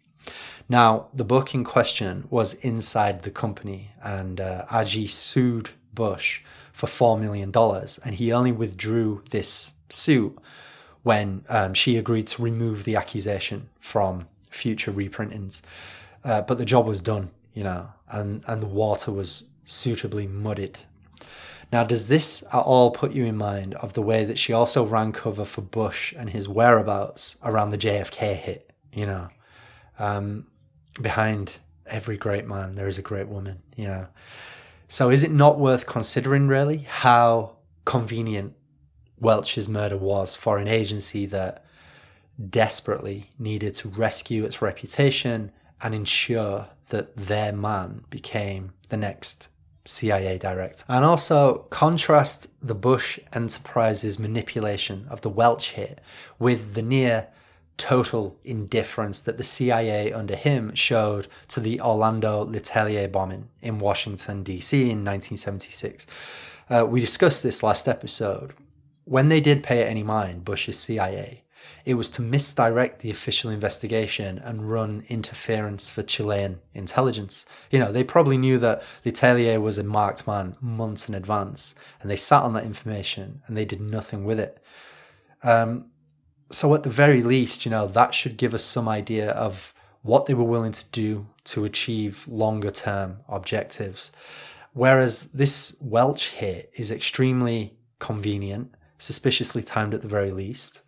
[0.68, 6.87] Now, the book in question was inside the company, and uh, Agee sued Bush for
[6.87, 7.53] $4 million,
[8.05, 10.38] and he only withdrew this suit
[11.03, 15.63] when um, she agreed to remove the accusation from future reprintings.
[16.23, 20.79] Uh, but the job was done, you know, and, and the water was suitably muddied.
[21.73, 24.85] Now, does this at all put you in mind of the way that she also
[24.85, 28.73] ran cover for Bush and his whereabouts around the JFK hit?
[28.93, 29.29] You know,
[29.99, 30.47] um,
[31.01, 34.09] behind every great man, there is a great woman, you know.
[34.89, 37.53] So, is it not worth considering, really, how
[37.85, 38.55] convenient
[39.21, 41.65] Welch's murder was for an agency that
[42.48, 49.48] desperately needed to rescue its reputation and ensure that their man became the next
[49.85, 50.85] CIA director.
[50.88, 56.00] And also contrast the Bush Enterprises manipulation of the Welch hit
[56.38, 57.29] with the near
[57.76, 64.42] total indifference that the CIA under him showed to the Orlando Letelier bombing in Washington,
[64.42, 64.83] D.C.
[64.83, 66.07] in 1976.
[66.68, 68.53] Uh, we discussed this last episode.
[69.05, 71.42] When they did pay any mind, Bush's CIA,
[71.85, 77.47] it was to misdirect the official investigation and run interference for Chilean intelligence.
[77.71, 82.11] You know, they probably knew that Letelier was a marked man months in advance, and
[82.11, 84.63] they sat on that information and they did nothing with it.
[85.43, 85.87] Um,
[86.51, 90.27] so, at the very least, you know, that should give us some idea of what
[90.27, 94.13] they were willing to do to achieve longer term objectives.
[94.73, 100.83] Whereas this Welch hit is extremely convenient, suspiciously timed at the very least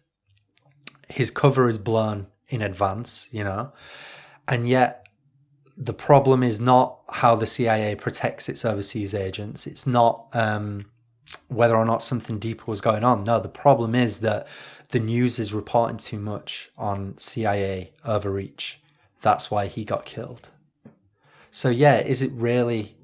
[1.13, 3.73] his cover is blown in advance, you know,
[4.49, 5.07] and yet
[5.77, 9.67] the problem is not how the CIA protects its overseas agents.
[9.67, 10.87] It's not um,
[11.49, 13.25] whether or not something deeper was going on.
[13.25, 14.47] No, the problem is that
[14.91, 18.81] the news is reporting too much on CIA overreach.
[19.21, 20.49] That's why he got killed.
[21.51, 22.97] So, yeah, is it really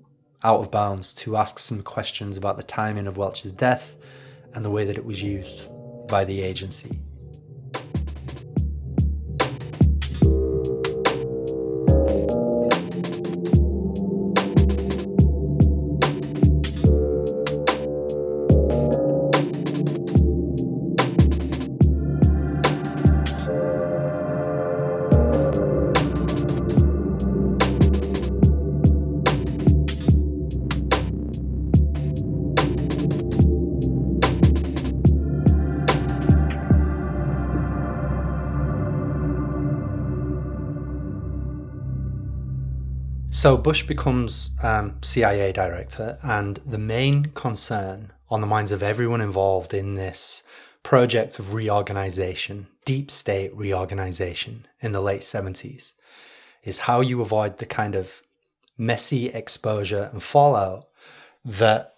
[0.42, 3.96] out of bounds to ask some questions about the timing of Welch's death
[4.54, 5.70] and the way that it was used
[6.08, 6.90] by the agency?
[43.38, 49.20] So Bush becomes um, CIA director, and the main concern on the minds of everyone
[49.20, 50.42] involved in this
[50.82, 55.92] project of reorganization, deep state reorganization in the late 70s,
[56.64, 58.22] is how you avoid the kind of
[58.76, 60.88] messy exposure and fallout
[61.44, 61.94] that,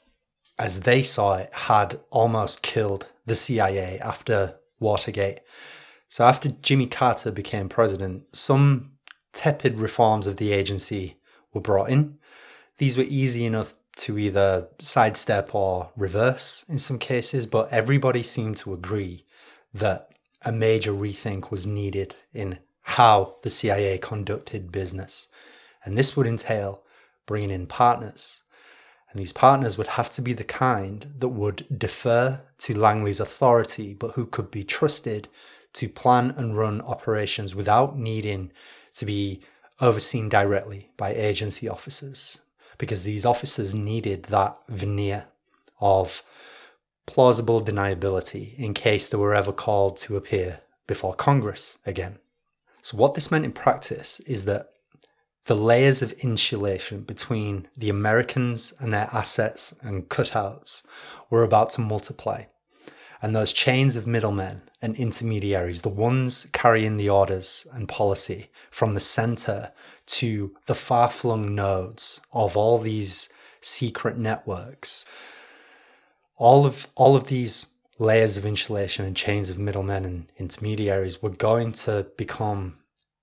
[0.59, 5.41] as they saw it, had almost killed the CIA after Watergate.
[6.07, 8.91] So, after Jimmy Carter became president, some
[9.33, 11.17] tepid reforms of the agency
[11.53, 12.19] were brought in.
[12.79, 18.57] These were easy enough to either sidestep or reverse in some cases, but everybody seemed
[18.59, 19.27] to agree
[19.75, 20.11] that
[20.43, 25.29] a major rethink was needed in how the CIA conducted business.
[25.85, 26.83] And this would entail
[27.27, 28.43] bringing in partners.
[29.11, 33.93] And these partners would have to be the kind that would defer to Langley's authority,
[33.93, 35.29] but who could be trusted
[35.75, 38.51] to plan and run operations without needing
[38.95, 39.41] to be
[39.81, 42.39] overseen directly by agency officers
[42.79, 45.27] because these officers needed that veneer
[45.81, 46.23] of
[47.07, 52.19] plausible deniability in case they were ever called to appear before Congress again.
[52.83, 54.71] So, what this meant in practice is that
[55.47, 60.83] the layers of insulation between the Americans and their assets and cutouts
[61.31, 62.45] were about to multiply.
[63.23, 68.93] And those chains of middlemen and intermediaries, the ones carrying the orders and policy from
[68.93, 69.73] the center
[70.07, 73.29] to the far flung nodes of all these
[73.61, 75.05] secret networks.
[76.39, 77.67] All of, all of these
[77.99, 82.79] layers of insulation and chains of middlemen and intermediaries were going to become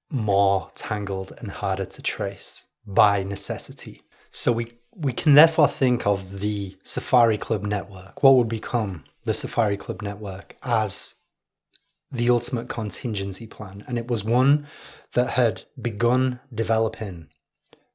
[0.10, 4.04] more tangled and harder to trace by necessity.
[4.30, 9.34] So we, we can therefore think of the Safari Club network, what would become the
[9.34, 11.16] Safari Club network, as
[12.12, 14.66] the ultimate contingency plan, and it was one
[15.14, 17.28] that had begun developing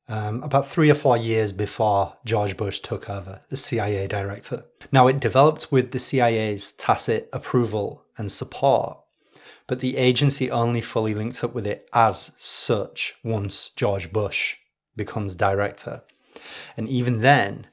[0.09, 4.65] um, about three or four years before George Bush took over as CIA director.
[4.91, 8.99] Now, it developed with the CIA's tacit approval and support,
[9.67, 14.57] but the agency only fully linked up with it as such once George Bush
[14.97, 16.03] becomes director.
[16.77, 17.69] And even then,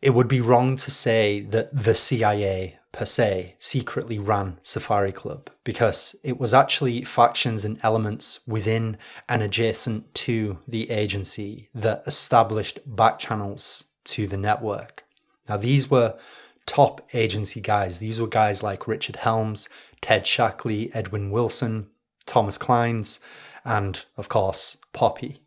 [0.00, 5.50] it would be wrong to say that the CIA per se secretly ran Safari Club
[5.62, 8.98] because it was actually factions and elements within
[9.28, 15.04] and adjacent to the agency that established back channels to the network.
[15.48, 16.18] Now, these were
[16.66, 17.98] top agency guys.
[17.98, 19.68] These were guys like Richard Helms,
[20.00, 21.90] Ted Shackley, Edwin Wilson,
[22.26, 23.20] Thomas Clines,
[23.64, 25.44] and of course, Poppy.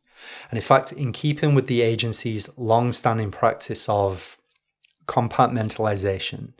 [0.49, 4.37] And in fact, in keeping with the agency's long standing practice of
[5.05, 6.53] compartmentalization,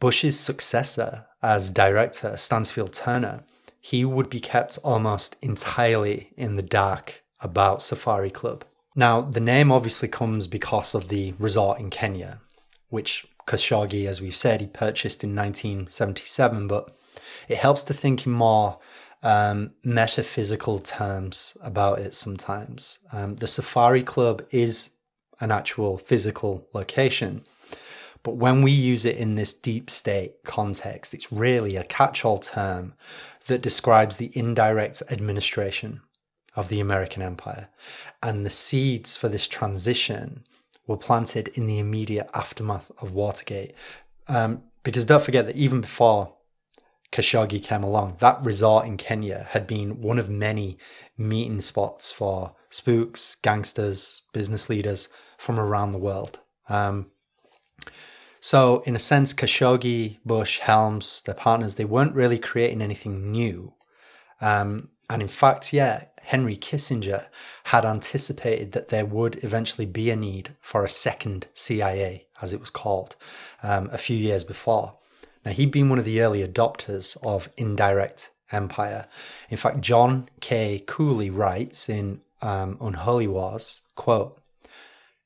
[0.00, 3.44] Bush's successor as director, Stansfield Turner,
[3.80, 8.64] he would be kept almost entirely in the dark about Safari Club.
[8.96, 12.40] Now, the name obviously comes because of the resort in Kenya,
[12.88, 16.96] which Khashoggi, as we've said, he purchased in 1977, but
[17.48, 18.78] it helps to think in more
[19.22, 23.00] um, metaphysical terms about it sometimes.
[23.12, 24.90] Um, the Safari Club is
[25.40, 27.44] an actual physical location.
[28.24, 32.38] But when we use it in this deep state context, it's really a catch all
[32.38, 32.94] term
[33.46, 36.00] that describes the indirect administration
[36.56, 37.68] of the American empire.
[38.22, 40.42] And the seeds for this transition
[40.86, 43.74] were planted in the immediate aftermath of Watergate.
[44.26, 46.34] Um, because don't forget that even before
[47.12, 50.78] Khashoggi came along, that resort in Kenya had been one of many
[51.18, 56.40] meeting spots for spooks, gangsters, business leaders from around the world.
[56.70, 57.10] Um,
[58.44, 63.72] so, in a sense, Khashoggi, Bush, Helms, their partners, they weren't really creating anything new.
[64.38, 67.24] Um, and in fact, yeah, Henry Kissinger
[67.64, 72.60] had anticipated that there would eventually be a need for a second CIA, as it
[72.60, 73.16] was called,
[73.62, 74.92] um, a few years before.
[75.46, 79.06] Now, he'd been one of the early adopters of indirect empire.
[79.48, 80.84] In fact, John K.
[80.86, 84.38] Cooley writes in um, Unholy Wars, quote,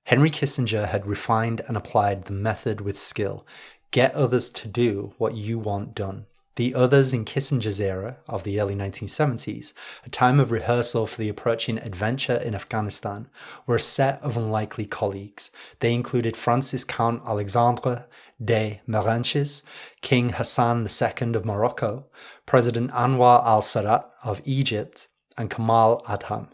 [0.09, 3.46] Henry Kissinger had refined and applied the method with skill.
[3.90, 6.24] Get others to do what you want done.
[6.56, 9.74] The others in Kissinger's era of the early 1970s,
[10.06, 13.28] a time of rehearsal for the approaching adventure in Afghanistan,
[13.66, 15.50] were a set of unlikely colleagues.
[15.80, 18.06] They included France's Count Alexandre
[18.42, 19.62] de Marenches,
[20.00, 22.06] King Hassan II of Morocco,
[22.46, 26.48] President Anwar al Sadat of Egypt, and Kamal Adham,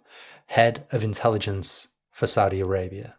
[0.46, 3.14] head of intelligence for Saudi Arabia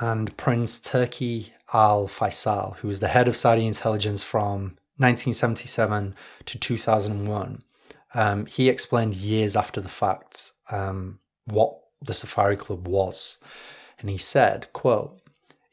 [0.00, 6.14] and Prince Turki Al Faisal, who was the head of Saudi intelligence from 1977
[6.46, 7.62] to 2001.
[8.14, 13.38] Um, he explained years after the fact um, what the Safari Club was.
[13.98, 15.18] And he said, quote,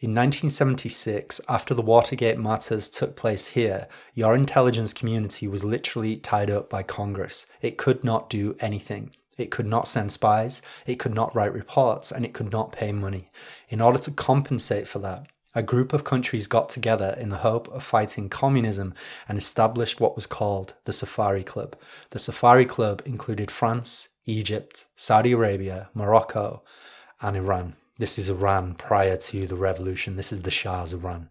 [0.01, 6.49] in 1976, after the Watergate matters took place here, your intelligence community was literally tied
[6.49, 7.45] up by Congress.
[7.61, 9.11] It could not do anything.
[9.39, 12.91] It could not send spies, it could not write reports, and it could not pay
[12.91, 13.31] money.
[13.69, 17.67] In order to compensate for that, a group of countries got together in the hope
[17.69, 18.93] of fighting communism
[19.27, 21.75] and established what was called the Safari Club.
[22.11, 26.61] The Safari Club included France, Egypt, Saudi Arabia, Morocco,
[27.21, 27.75] and Iran.
[27.97, 30.15] This is Iran prior to the revolution.
[30.15, 31.29] This is the Shah's Iran.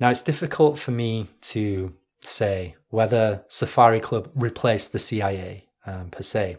[0.00, 6.22] Now, it's difficult for me to say whether Safari Club replaced the CIA um, per
[6.22, 6.58] se.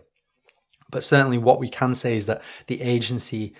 [0.90, 3.54] But certainly, what we can say is that the agency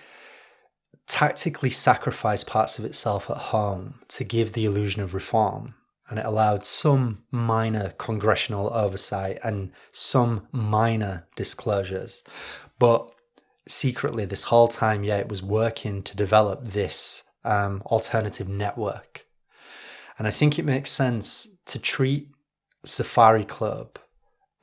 [1.06, 5.74] tactically sacrificed parts of itself at home to give the illusion of reform.
[6.08, 12.22] And it allowed some minor congressional oversight and some minor disclosures.
[12.78, 13.10] But
[13.66, 19.26] secretly, this whole time, yeah, it was working to develop this um, alternative network.
[20.18, 22.28] And I think it makes sense to treat
[22.84, 23.98] Safari Club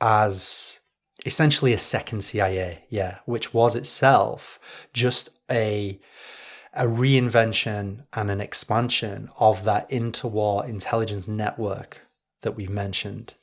[0.00, 0.80] as
[1.24, 4.58] essentially a second CIA, yeah, which was itself
[4.92, 5.98] just a
[6.76, 12.00] a reinvention and an expansion of that interwar intelligence network
[12.42, 13.34] that we've mentioned,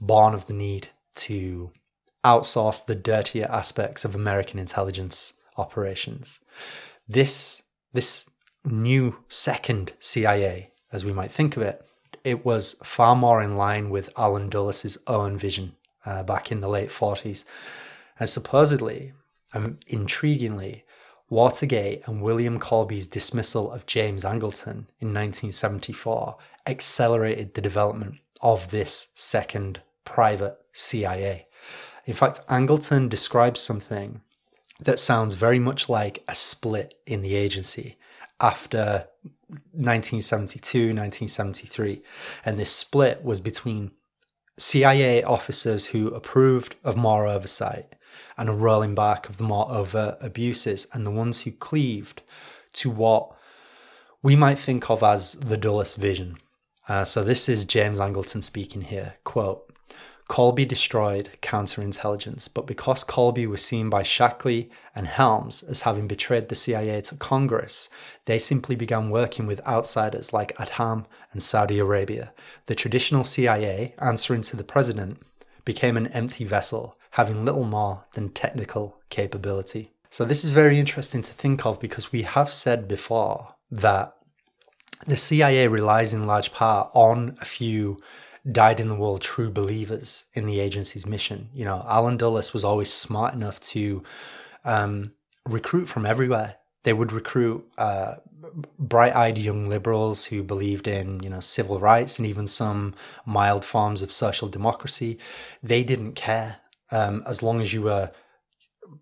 [0.00, 1.70] born of the need to
[2.24, 6.40] outsource the dirtier aspects of American intelligence operations.
[7.06, 7.62] This
[7.92, 8.30] this
[8.64, 11.84] new second CIA, as we might think of it,
[12.24, 15.76] it was far more in line with Allen Dulles' own vision
[16.06, 17.44] uh, back in the late 40s.
[18.18, 19.12] And supposedly,
[19.54, 20.82] um, intriguingly,
[21.28, 26.36] Watergate and William Colby's dismissal of James Angleton in 1974
[26.66, 31.46] accelerated the development of this second private CIA.
[32.06, 34.22] In fact, Angleton describes something
[34.80, 37.96] that sounds very much like a split in the agency
[38.40, 39.06] after
[39.72, 42.02] 1972, 1973.
[42.44, 43.92] And this split was between
[44.60, 47.94] CIA officers who approved of more oversight
[48.36, 52.22] and a rolling back of the more overt abuses, and the ones who cleaved
[52.74, 53.34] to what
[54.22, 56.36] we might think of as the Dulles vision.
[56.88, 59.14] Uh, so this is James Angleton speaking here.
[59.24, 59.69] Quote,
[60.30, 66.48] Colby destroyed counterintelligence, but because Colby was seen by Shackley and Helms as having betrayed
[66.48, 67.88] the CIA to Congress,
[68.26, 72.32] they simply began working with outsiders like Adham and Saudi Arabia.
[72.66, 75.20] The traditional CIA, answering to the president,
[75.64, 79.90] became an empty vessel, having little more than technical capability.
[80.10, 84.14] So, this is very interesting to think of because we have said before that
[85.08, 87.98] the CIA relies in large part on a few
[88.50, 91.48] dyed in the wool true believers in the agency's mission.
[91.52, 94.02] You know, Allen Dulles was always smart enough to
[94.64, 95.12] um,
[95.46, 96.56] recruit from everywhere.
[96.82, 98.16] They would recruit uh,
[98.78, 102.94] bright-eyed young liberals who believed in, you know, civil rights and even some
[103.26, 105.18] mild forms of social democracy.
[105.62, 106.58] They didn't care
[106.90, 108.10] um, as long as you were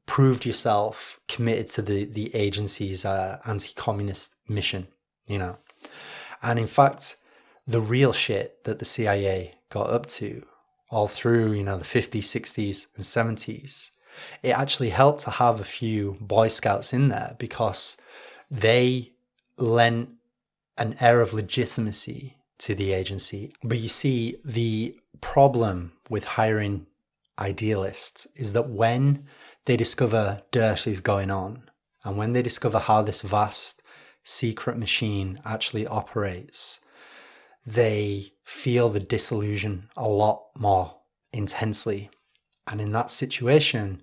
[0.06, 4.88] proved yourself committed to the the agency's uh, anti-communist mission.
[5.26, 5.58] You know,
[6.42, 7.16] and in fact,
[7.68, 10.44] the real shit that the CIA got up to
[10.90, 13.90] all through, you know, the 50s, 60s, and 70s,
[14.42, 17.98] it actually helped to have a few Boy Scouts in there because
[18.50, 19.12] they
[19.58, 20.08] lent
[20.78, 23.52] an air of legitimacy to the agency.
[23.62, 26.86] But you see, the problem with hiring
[27.38, 29.26] idealists is that when
[29.66, 31.64] they discover dirt is going on,
[32.02, 33.82] and when they discover how this vast
[34.22, 36.80] secret machine actually operates,
[37.68, 40.96] they feel the disillusion a lot more
[41.34, 42.08] intensely.
[42.66, 44.02] And in that situation,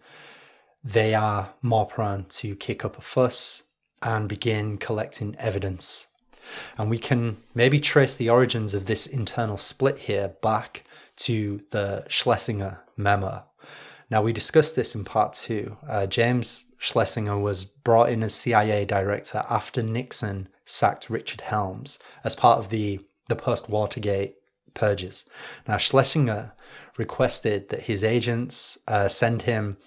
[0.84, 3.64] they are more prone to kick up a fuss
[4.04, 6.08] and begin collecting evidence.
[6.78, 10.84] And we can maybe trace the origins of this internal split here back
[11.18, 13.46] to the Schlesinger memo.
[14.12, 15.78] Now, we discussed this in part two.
[15.90, 22.36] Uh, James Schlesinger was brought in as CIA director after Nixon sacked Richard Helms as
[22.36, 24.36] part of the, the post Watergate
[24.74, 25.26] purges.
[25.68, 26.54] Now, Schlesinger
[26.98, 29.78] requested that his agents uh, send him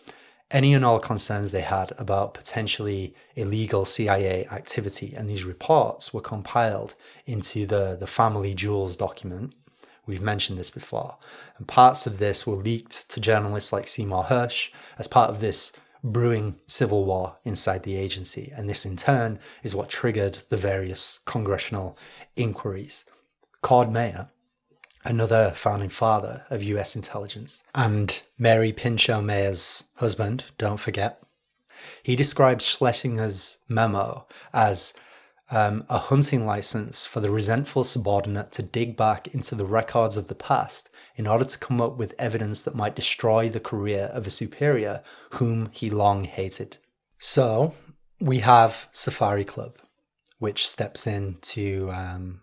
[0.51, 5.14] any and all concerns they had about potentially illegal CIA activity.
[5.14, 6.95] And these reports were compiled
[7.26, 9.55] into the, the Family Jewels document.
[10.07, 11.18] We've mentioned this before.
[11.59, 15.70] And parts of this were leaked to journalists like Seymour Hersh as part of this
[16.03, 18.51] brewing civil war inside the agency.
[18.57, 21.99] And this, in turn, is what triggered the various congressional
[22.36, 23.05] inquiries.
[23.63, 24.29] Cord Meyer,
[25.05, 31.21] another founding father of US intelligence, and Mary Pinchot Meyer's husband, don't forget.
[32.03, 34.95] He describes Schlesinger's memo as
[35.51, 40.27] um, a hunting license for the resentful subordinate to dig back into the records of
[40.27, 44.27] the past in order to come up with evidence that might destroy the career of
[44.27, 45.03] a superior
[45.35, 46.77] whom he long hated.
[47.19, 47.75] So
[48.21, 49.79] we have Safari Club,
[50.39, 52.43] which steps in to um,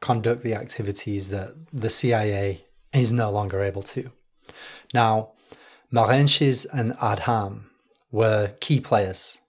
[0.00, 4.10] conduct the activities that the CIA is no longer able to.
[4.92, 5.32] Now,
[5.92, 7.64] Marenches and Adham
[8.10, 9.40] were key players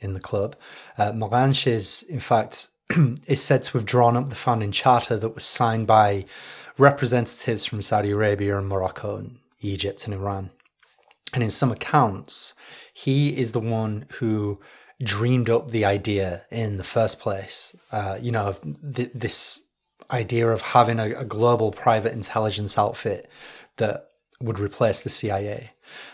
[0.00, 0.56] in the club.
[0.98, 2.68] Uh, in fact,
[3.26, 6.24] is said to have drawn up the founding charter that was signed by
[6.78, 10.50] representatives from Saudi Arabia and Morocco and Egypt and Iran.
[11.32, 12.54] And in some accounts,
[12.92, 14.58] he is the one who
[15.02, 17.76] dreamed up the idea in the first place.
[17.92, 19.62] Uh, you know, th- this
[20.10, 23.30] idea of having a, a global private intelligence outfit
[23.76, 24.08] that
[24.40, 25.72] would replace the CIA.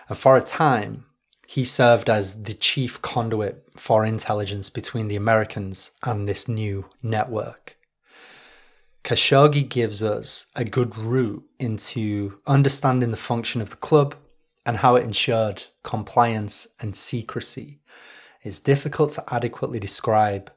[0.08, 1.06] And for a time,
[1.46, 7.76] he served as the chief conduit for intelligence between the Americans and this new network.
[9.04, 14.16] Khashoggi gives us a good route into understanding the function of the club
[14.66, 17.78] and how it ensured compliance and secrecy.
[18.42, 20.50] It's difficult to adequately describe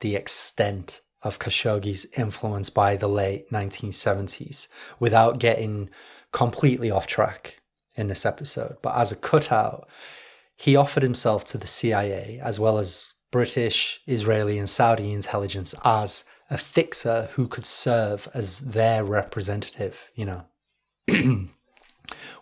[0.00, 4.68] the extent of Khashoggi's influence by the late 1970s
[5.00, 5.90] without getting
[6.32, 7.60] completely off track
[7.96, 8.76] in this episode.
[8.82, 9.88] But as a cutout,
[10.56, 16.24] he offered himself to the CIA as well as British, Israeli, and Saudi intelligence as
[16.50, 20.44] a fixer who could serve as their representative, you know,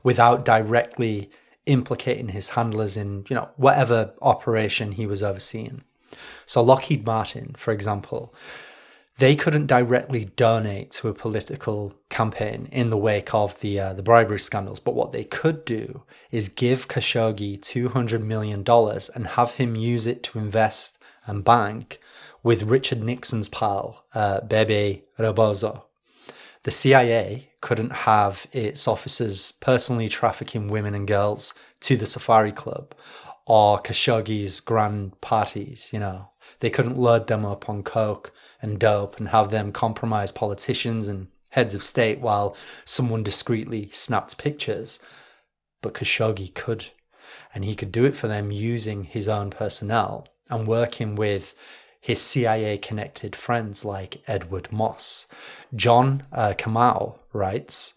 [0.02, 1.30] without directly
[1.66, 5.82] implicating his handlers in, you know, whatever operation he was overseeing.
[6.44, 8.34] So Lockheed Martin, for example,
[9.22, 14.02] they couldn't directly donate to a political campaign in the wake of the uh, the
[14.02, 14.80] bribery scandals.
[14.80, 16.02] But what they could do
[16.32, 21.44] is give Khashoggi two hundred million dollars and have him use it to invest and
[21.44, 22.00] bank
[22.42, 25.84] with Richard Nixon's pal, uh, Bebe Rebozo.
[26.64, 32.92] The CIA couldn't have its officers personally trafficking women and girls to the Safari Club
[33.46, 36.30] or Khashoggi's grand parties, you know.
[36.58, 38.32] They couldn't load them up on coke
[38.62, 44.38] and dope and have them compromise politicians and heads of state while someone discreetly snapped
[44.38, 44.98] pictures.
[45.82, 46.90] But Khashoggi could.
[47.54, 51.54] And he could do it for them using his own personnel and working with
[52.00, 55.26] his CIA connected friends like Edward Moss.
[55.74, 57.94] John uh, Kamau writes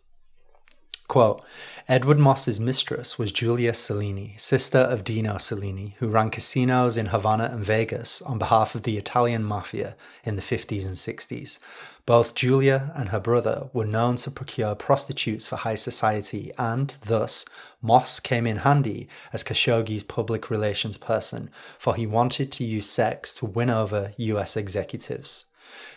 [1.07, 1.43] Quote,
[1.87, 7.49] Edward Moss's mistress was Julia Cellini, sister of Dino Cellini, who ran casinos in Havana
[7.53, 11.59] and Vegas on behalf of the Italian mafia in the 50s and 60s.
[12.07, 17.45] Both Julia and her brother were known to procure prostitutes for high society, and thus
[17.83, 23.35] Moss came in handy as Khashoggi's public relations person, for he wanted to use sex
[23.35, 25.45] to win over US executives.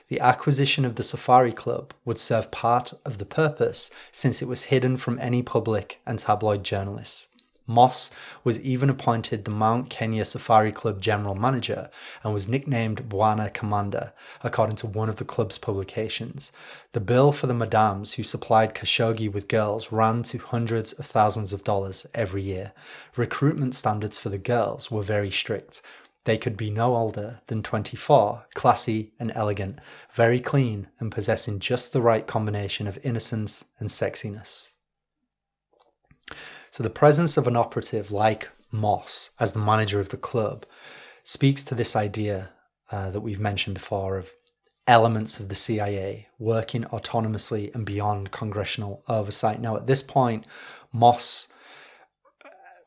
[0.09, 4.65] The acquisition of the Safari Club would serve part of the purpose since it was
[4.65, 7.29] hidden from any public and tabloid journalists.
[7.71, 8.11] Moss
[8.45, 11.91] was even appointed the Mount Kenya Safari Club general manager
[12.25, 16.51] and was nicknamed Bwana Commander, according to one of the club's publications.
[16.93, 21.53] The bill for the madams who supplied Khashoggi with girls ran to hundreds of thousands
[21.53, 22.73] of dollars every year.
[23.17, 25.83] Recruitment standards for the girls were very strict,
[26.29, 29.79] they could be no older than 24, classy and elegant,
[30.13, 34.73] very clean, and possessing just the right combination of innocence and sexiness.
[36.71, 40.67] So, the presence of an operative like Moss as the manager of the club
[41.25, 42.51] speaks to this idea
[42.93, 44.31] uh, that we've mentioned before of
[44.87, 49.63] elements of the CIA working autonomously and beyond congressional oversight.
[49.63, 50.45] Now, at this point,
[50.93, 51.49] Moss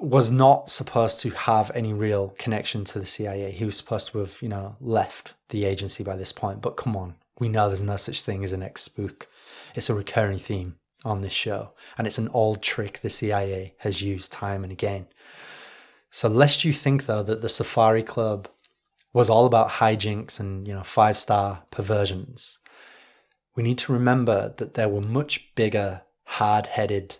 [0.01, 3.51] was not supposed to have any real connection to the CIA.
[3.51, 6.61] He was supposed to have, you know, left the agency by this point.
[6.61, 9.27] But come on, we know there's no such thing as an ex spook.
[9.75, 10.75] It's a recurring theme
[11.05, 15.07] on this show, and it's an old trick the CIA has used time and again.
[16.09, 18.47] So, lest you think though that the Safari Club
[19.13, 22.59] was all about hijinks and you know five star perversions,
[23.55, 27.17] we need to remember that there were much bigger, hard headed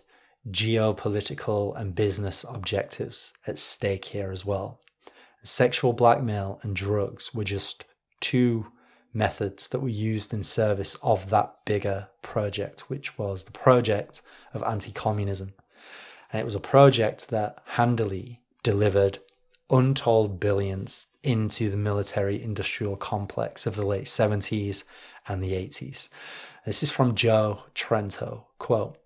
[0.50, 4.80] geopolitical and business objectives at stake here as well.
[5.44, 7.84] Sexual blackmail and drugs were just
[8.20, 8.66] two
[9.12, 14.22] methods that were used in service of that bigger project, which was the project
[14.54, 15.52] of anti communism.
[16.32, 19.18] And it was a project that handily delivered
[19.70, 24.84] untold billions into the military industrial complex of the late 70s
[25.28, 26.08] and the 80s.
[26.64, 28.44] This is from Joe Trento.
[28.58, 28.96] Quote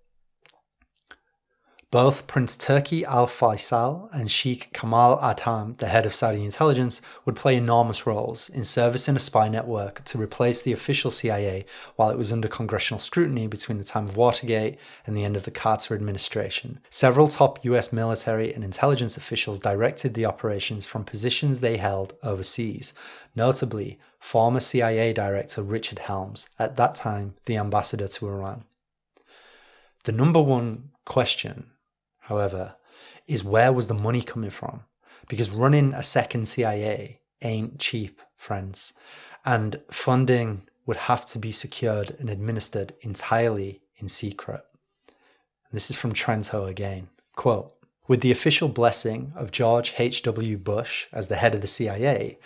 [1.89, 7.37] both Prince Turki Al Faisal and Sheikh Kamal Adham, the head of Saudi intelligence, would
[7.37, 11.65] play enormous roles in servicing a spy network to replace the official CIA
[11.95, 15.45] while it was under congressional scrutiny between the time of Watergate and the end of
[15.45, 16.81] the Carter administration.
[16.89, 22.91] Several top US military and intelligence officials directed the operations from positions they held overseas,
[23.33, 28.65] notably former CIA Director Richard Helms, at that time the ambassador to Iran.
[30.03, 31.71] The number one question
[32.27, 32.75] however,
[33.25, 34.81] is where was the money coming from?
[35.27, 38.93] Because running a second CIA ain't cheap, friends.
[39.45, 44.61] And funding would have to be secured and administered entirely in secret.
[45.07, 47.09] And this is from Trento again.
[47.35, 47.73] Quote,
[48.07, 50.57] with the official blessing of George H.W.
[50.57, 52.39] Bush as the head of the CIA,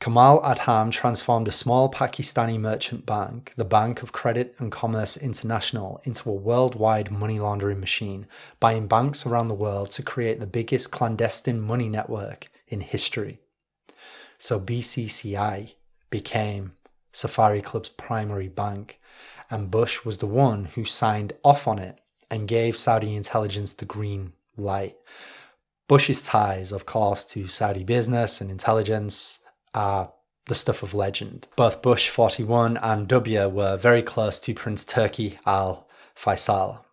[0.00, 6.00] Kamal Adham transformed a small Pakistani merchant bank, the Bank of Credit and Commerce International,
[6.04, 8.26] into a worldwide money laundering machine,
[8.60, 13.40] buying banks around the world to create the biggest clandestine money network in history.
[14.36, 15.74] So BCCI
[16.10, 16.72] became
[17.12, 19.00] Safari Club's primary bank,
[19.50, 21.98] and Bush was the one who signed off on it
[22.30, 24.96] and gave Saudi intelligence the green light.
[25.88, 29.38] Bush's ties, of course, to Saudi business and intelligence
[29.74, 30.12] are
[30.46, 31.48] the stuff of legend.
[31.56, 36.84] Both Bush 41 and W were very close to Prince Turki al Faisal.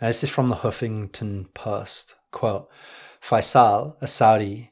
[0.00, 2.16] And this is from the Huffington Post.
[2.30, 2.68] Quote
[3.22, 4.70] Faisal, a Saudi,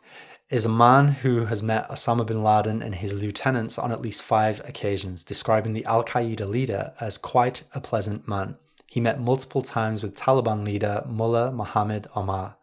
[0.48, 4.22] is a man who has met Osama bin Laden and his lieutenants on at least
[4.22, 8.57] five occasions, describing the Al Qaeda leader as quite a pleasant man.
[8.86, 12.57] He met multiple times with Taliban leader Mullah Mohammed Omar.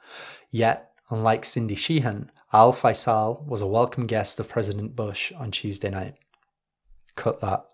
[0.50, 5.90] Yet, unlike Cindy Sheehan, Al Faisal was a welcome guest of President Bush on Tuesday
[5.90, 6.16] night.
[7.16, 7.66] Cut that.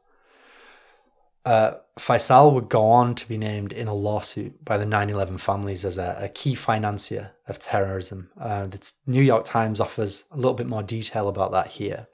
[1.46, 5.38] Uh, Faisal would go on to be named in a lawsuit by the 9 11
[5.38, 8.30] families as a, a, key financier of terrorism.
[8.40, 12.08] Uh, the New York Times offers a little bit more detail about that here.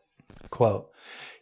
[0.50, 0.90] Quote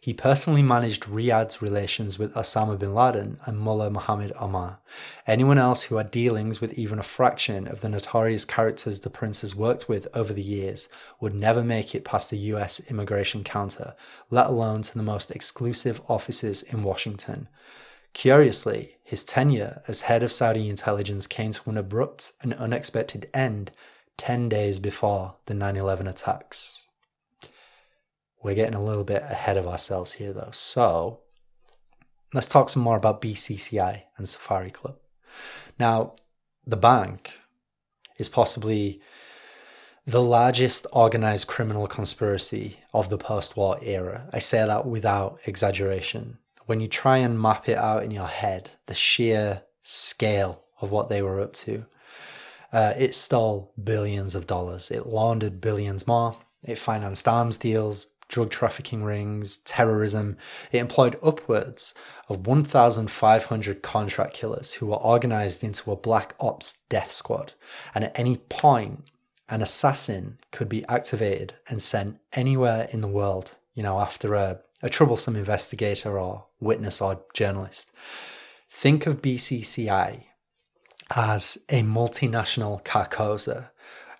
[0.04, 4.78] he personally managed Riyadh's relations with Osama bin Laden and Mullah Mohammed Omar.
[5.26, 9.40] Anyone else who had dealings with even a fraction of the notorious characters the prince
[9.40, 10.90] has worked with over the years
[11.20, 13.94] would never make it past the US immigration counter,
[14.28, 17.48] let alone to the most exclusive offices in Washington.
[18.12, 23.72] Curiously, his tenure as head of Saudi intelligence came to an abrupt and unexpected end
[24.18, 26.84] 10 days before the 9 11 attacks.
[28.44, 30.50] We're getting a little bit ahead of ourselves here, though.
[30.52, 31.20] So
[32.34, 34.98] let's talk some more about BCCI and Safari Club.
[35.78, 36.16] Now,
[36.66, 37.40] the bank
[38.18, 39.00] is possibly
[40.06, 44.28] the largest organized criminal conspiracy of the post war era.
[44.30, 46.36] I say that without exaggeration.
[46.66, 51.08] When you try and map it out in your head, the sheer scale of what
[51.08, 51.86] they were up to,
[52.74, 54.90] uh, it stole billions of dollars.
[54.90, 56.36] It laundered billions more.
[56.62, 60.36] It financed arms deals, drug trafficking rings, terrorism.
[60.72, 61.94] It employed upwards
[62.28, 67.52] of 1,500 contract killers who were organized into a black ops death squad.
[67.94, 69.04] And at any point,
[69.48, 74.60] an assassin could be activated and sent anywhere in the world, you know, after a,
[74.82, 77.92] a troublesome investigator or witness or journalist.
[78.70, 80.24] Think of BCCI
[81.14, 83.68] as a multinational carcosa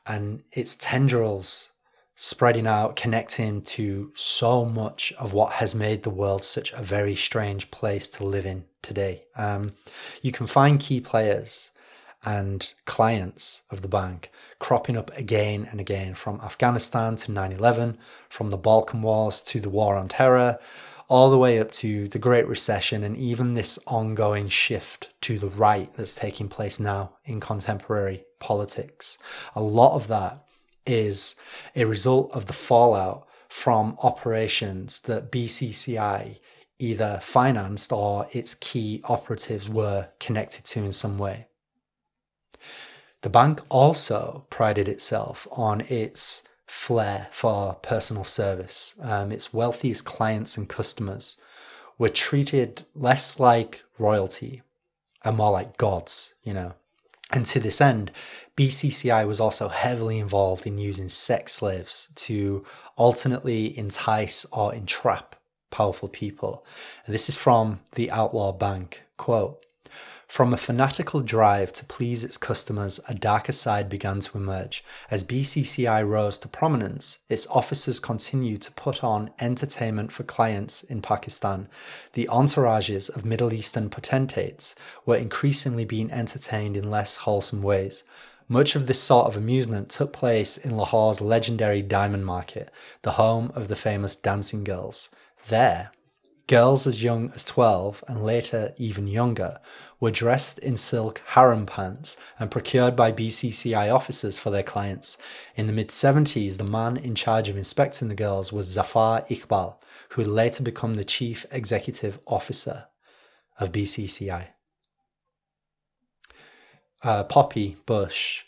[0.07, 1.73] and its tendrils
[2.15, 7.15] spreading out, connecting to so much of what has made the world such a very
[7.15, 9.25] strange place to live in today.
[9.37, 9.73] Um,
[10.23, 11.73] you can find key players
[12.25, 17.99] and clients of the bank cropping up again and again from Afghanistan to 9 11,
[18.29, 20.59] from the Balkan Wars to the War on Terror,
[21.09, 25.49] all the way up to the Great Recession and even this ongoing shift to the
[25.49, 29.19] right that's taking place now in contemporary politics.
[29.55, 30.45] A lot of that
[30.87, 31.37] is
[31.75, 36.39] a result of the fallout from operations that BCCI
[36.79, 41.47] either financed or its key operatives were connected to in some way.
[43.23, 48.99] The bank also prided itself on its flair for personal service.
[49.01, 51.37] Um, its wealthiest clients and customers
[51.97, 54.63] were treated less like royalty
[55.25, 56.75] and more like gods, you know.
[57.31, 58.11] And to this end,
[58.57, 62.65] BCCI was also heavily involved in using sex slaves to
[62.97, 65.35] alternately entice or entrap
[65.71, 66.65] powerful people.
[67.05, 69.61] And this is from the Outlaw Bank quote.
[70.29, 74.83] From a fanatical drive to please its customers, a darker side began to emerge.
[75.11, 81.03] As BCCI rose to prominence, its officers continued to put on entertainment for clients in
[81.03, 81.69] Pakistan.
[82.15, 84.75] The entourages of Middle Eastern potentates
[85.05, 88.03] were increasingly being entertained in less wholesome ways.
[88.49, 92.71] Much of this sort of amusement took place in Lahore's legendary Diamond Market,
[93.01, 95.09] the home of the famous dancing girls.
[95.49, 95.93] There,
[96.47, 99.61] girls as young as 12 and later even younger
[99.99, 105.17] were dressed in silk harem pants and procured by BCCI officers for their clients.
[105.57, 109.77] In the mid 70s, the man in charge of inspecting the girls was Zafar Iqbal,
[110.11, 112.89] who would later become the chief executive officer
[113.59, 114.49] of BCCI.
[117.05, 118.45] Uh, Poppy Bush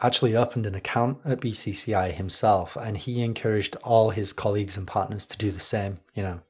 [0.00, 5.26] actually opened an account at BCCI himself, and he encouraged all his colleagues and partners
[5.26, 6.40] to do the same, you know.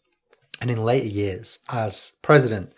[0.61, 2.72] And in later years, as president,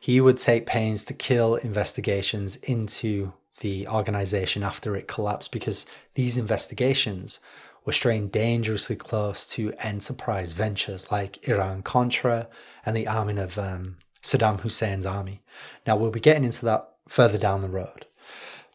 [0.00, 6.36] he would take pains to kill investigations into the organization after it collapsed because these
[6.36, 7.38] investigations
[7.84, 12.48] were straying dangerously close to enterprise ventures like Iran Contra
[12.84, 15.42] and the arming of um, Saddam Hussein's army.
[15.86, 18.06] Now, we'll be getting into that further down the road.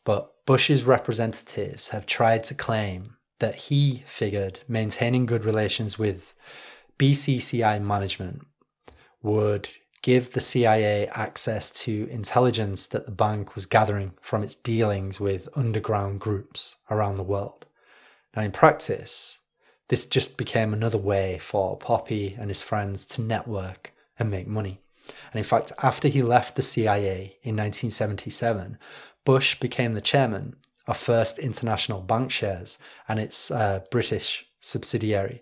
[0.03, 6.35] But Bush's representatives have tried to claim that he figured maintaining good relations with
[6.99, 8.45] BCCI management
[9.23, 9.69] would
[10.01, 15.49] give the CIA access to intelligence that the bank was gathering from its dealings with
[15.55, 17.65] underground groups around the world.
[18.35, 19.39] Now, in practice,
[19.87, 24.81] this just became another way for Poppy and his friends to network and make money.
[25.31, 28.77] And in fact, after he left the CIA in 1977,
[29.23, 30.55] Bush became the chairman
[30.87, 32.77] of First International Bankshares
[33.07, 35.41] and its uh, British subsidiary.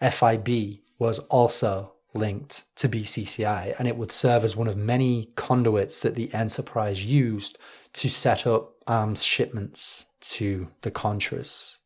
[0.00, 6.00] FIB was also linked to BCCI, and it would serve as one of many conduits
[6.00, 7.58] that the enterprise used
[7.94, 11.78] to set up arms shipments to the Contras.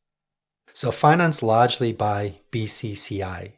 [0.72, 3.52] So, financed largely by BCCI,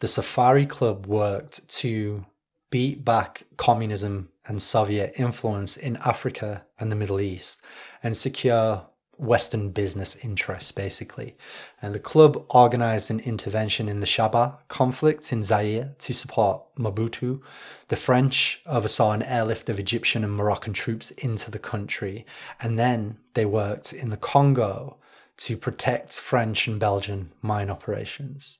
[0.00, 2.26] the Safari Club worked to
[2.70, 7.62] beat back communism and Soviet influence in Africa and the Middle East
[8.02, 8.86] and secure
[9.18, 11.36] Western business interests, basically.
[11.80, 17.40] And the club organized an intervention in the Shaba conflict in Zaire to support Mobutu.
[17.88, 22.26] The French oversaw an airlift of Egyptian and Moroccan troops into the country.
[22.60, 24.98] And then they worked in the Congo
[25.38, 28.58] to protect French and Belgian mine operations,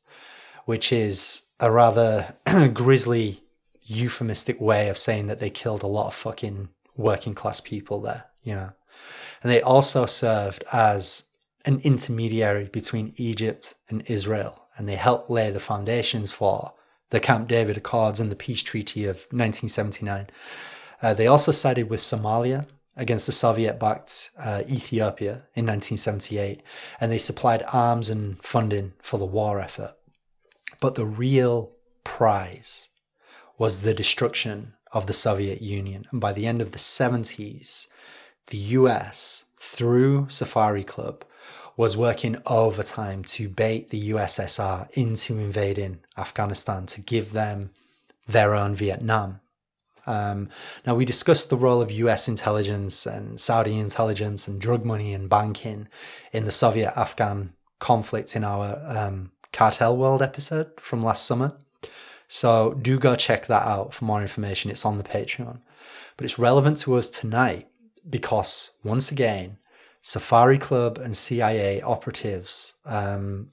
[0.65, 2.35] which is a rather
[2.73, 3.43] grisly
[3.87, 8.25] euphemistic way of saying that they killed a lot of fucking working class people there,
[8.43, 8.73] you know.
[9.43, 11.25] And they also served as
[11.65, 16.73] an intermediary between Egypt and Israel, and they helped lay the foundations for
[17.11, 20.29] the Camp David Accords and the peace treaty of 1979.
[21.03, 22.67] Uh, they also sided with Somalia
[22.97, 26.63] against the Soviet backed uh, Ethiopia in 1978,
[27.01, 29.95] and they supplied arms and funding for the war effort.
[30.81, 31.73] But the real
[32.05, 32.91] prize
[33.59, 36.07] was the destruction of the Soviet Union.
[36.11, 37.87] And by the end of the 70s,
[38.49, 41.25] the US, through Safari Club,
[41.77, 47.71] was working overtime to bait the USSR into invading Afghanistan to give them
[48.27, 49.41] their own Vietnam.
[50.07, 50.49] Um,
[50.87, 55.29] now, we discussed the role of US intelligence and Saudi intelligence and drug money and
[55.29, 55.89] banking
[56.33, 61.57] in the Soviet Afghan conflict in our um, Cartel World episode from last summer.
[62.29, 64.71] So do go check that out for more information.
[64.71, 65.61] It's on the Patreon.
[66.17, 67.69] But it's relevant to us tonight
[68.09, 69.59] because, once again,
[70.01, 73.51] Safari Club and CIA operatives um,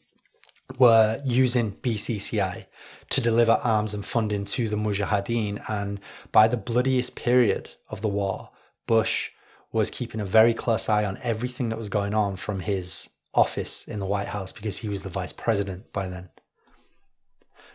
[0.80, 2.66] were using BCCI
[3.10, 5.64] to deliver arms and funding to the Mujahideen.
[5.70, 6.00] And
[6.32, 8.50] by the bloodiest period of the war,
[8.88, 9.32] Bush
[9.72, 13.88] was keeping a very close eye on everything that was going on from his office
[13.88, 16.30] in the White House because he was the vice president by then.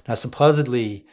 [0.08, 1.06] Now, supposedly,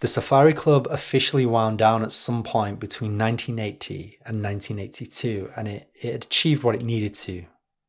[0.00, 5.90] the Safari Club officially wound down at some point between 1980 and 1982, and it,
[5.94, 7.44] it achieved what it needed to,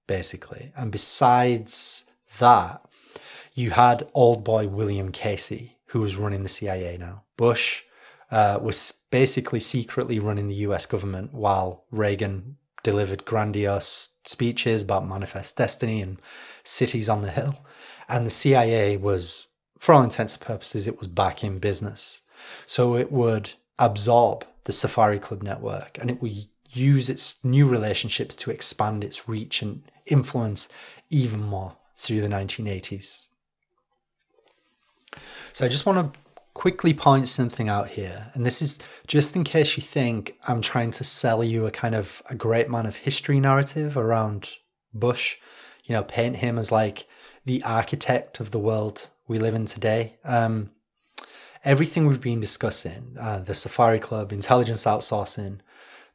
[0.05, 0.73] basically.
[0.75, 2.05] And besides
[2.39, 2.81] that,
[3.53, 7.23] you had old boy William Casey, who was running the CIA now.
[7.37, 7.83] Bush
[8.29, 15.55] uh, was basically secretly running the US government while Reagan delivered grandiose speeches about manifest
[15.55, 16.21] destiny and
[16.63, 17.65] cities on the hill.
[18.09, 19.47] And the CIA was
[19.79, 22.21] for all intents and purposes, it was back in business.
[22.65, 28.35] So it would absorb the Safari Club network and it would use its new relationships
[28.35, 30.67] to expand its reach and influence
[31.09, 33.27] even more through the 1980s.
[35.53, 36.19] So I just want to
[36.53, 38.31] quickly point something out here.
[38.33, 41.95] And this is just in case you think I'm trying to sell you a kind
[41.95, 44.55] of a great man of history narrative around
[44.93, 45.37] Bush,
[45.85, 47.07] you know, paint him as like
[47.45, 50.15] the architect of the world we live in today.
[50.23, 50.71] Um,
[51.63, 55.59] everything we've been discussing uh, the Safari Club, intelligence outsourcing,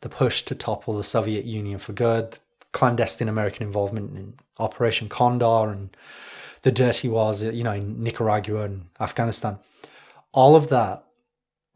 [0.01, 2.39] the push to topple the Soviet Union for good,
[2.73, 5.97] clandestine American involvement in Operation Condor, and
[6.63, 9.59] the dirty wars, you know, in Nicaragua and Afghanistan.
[10.33, 11.05] All of that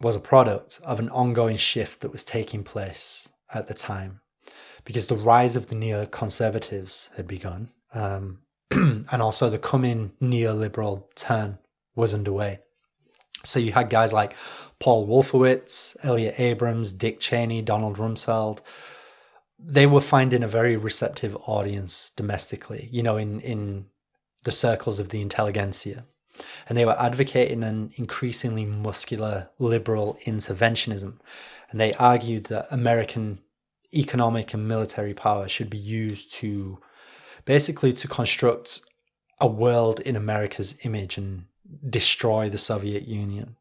[0.00, 4.20] was a product of an ongoing shift that was taking place at the time
[4.84, 7.70] because the rise of the neoconservatives had begun.
[7.94, 11.58] Um, and also the coming neoliberal turn
[11.94, 12.60] was underway.
[13.44, 14.36] So you had guys like
[14.78, 18.60] Paul Wolfowitz, Elliott Abrams, Dick Cheney, Donald Rumsfeld.
[19.58, 23.86] They were finding a very receptive audience domestically, you know, in, in
[24.44, 26.04] the circles of the intelligentsia.
[26.68, 31.18] And they were advocating an increasingly muscular liberal interventionism.
[31.70, 33.40] And they argued that American
[33.94, 36.78] economic and military power should be used to
[37.46, 38.82] basically to construct
[39.40, 41.46] a world in America's image and
[41.88, 43.56] destroy the Soviet Union.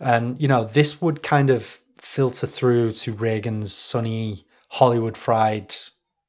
[0.00, 5.74] And, you know, this would kind of filter through to Reagan's sunny Hollywood fried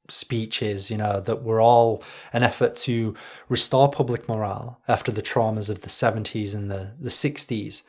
[0.08, 2.02] speeches, you know, that were all
[2.32, 3.14] an effort to
[3.48, 7.82] restore public morale after the traumas of the 70s and the, the 60s,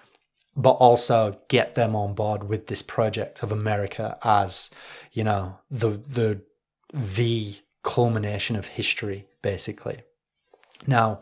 [0.56, 4.72] but also get them on board with this project of America as,
[5.14, 6.42] you know, the the
[6.94, 10.02] the culmination of history, basically.
[10.86, 11.22] Now,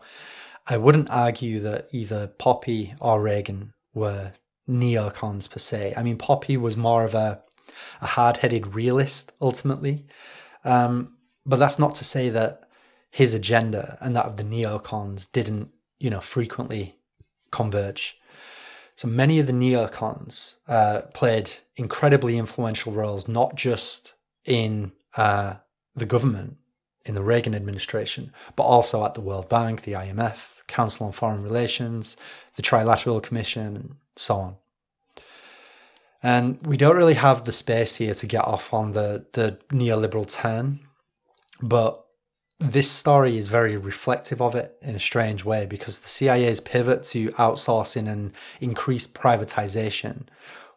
[0.66, 4.32] I wouldn't argue that either Poppy or Reagan were
[4.68, 5.94] neocons per se.
[5.96, 7.42] I mean, Poppy was more of a,
[8.00, 10.06] a hard headed realist ultimately.
[10.64, 12.62] Um, but that's not to say that
[13.10, 16.96] his agenda and that of the neocons didn't, you know, frequently
[17.50, 18.18] converge.
[18.96, 25.54] So many of the neocons uh, played incredibly influential roles, not just in uh,
[25.96, 26.58] the government
[27.04, 31.42] in the Reagan administration, but also at the World Bank, the IMF, Council on Foreign
[31.42, 32.16] Relations,
[32.56, 34.56] the Trilateral Commission, and so on.
[36.22, 40.30] And we don't really have the space here to get off on the, the neoliberal
[40.30, 40.80] turn,
[41.62, 42.04] but
[42.58, 47.04] this story is very reflective of it in a strange way because the CIA's pivot
[47.04, 50.22] to outsourcing and increased privatization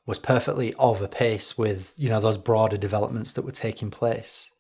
[0.06, 4.52] was perfectly of a pace with you know those broader developments that were taking place.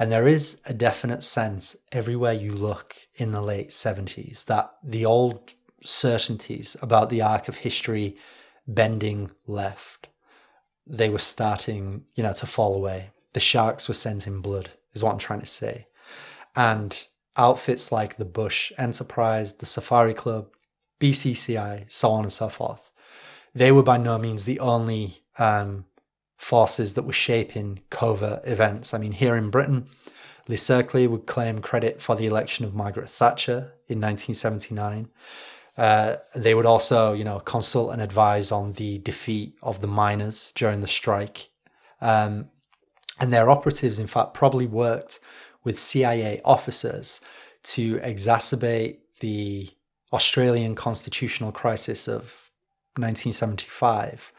[0.00, 5.04] And there is a definite sense everywhere you look in the late 70s that the
[5.04, 8.16] old certainties about the arc of history
[8.66, 10.08] bending left,
[10.86, 13.10] they were starting, you know, to fall away.
[13.34, 15.86] The sharks were scenting blood, is what I'm trying to say.
[16.56, 20.48] And outfits like the Bush Enterprise, the Safari Club,
[20.98, 22.90] BCCI, so on and so forth,
[23.54, 25.84] they were by no means the only um,
[26.40, 28.94] forces that were shaping covert events.
[28.94, 29.86] I mean, here in Britain,
[30.48, 35.10] Le Cercle would claim credit for the election of Margaret Thatcher in 1979.
[35.76, 40.50] Uh, they would also, you know, consult and advise on the defeat of the miners
[40.56, 41.50] during the strike.
[42.00, 42.48] Um,
[43.20, 45.20] and their operatives, in fact, probably worked
[45.62, 47.20] with CIA officers
[47.64, 49.68] to exacerbate the
[50.10, 52.50] Australian constitutional crisis of
[52.96, 54.32] 1975.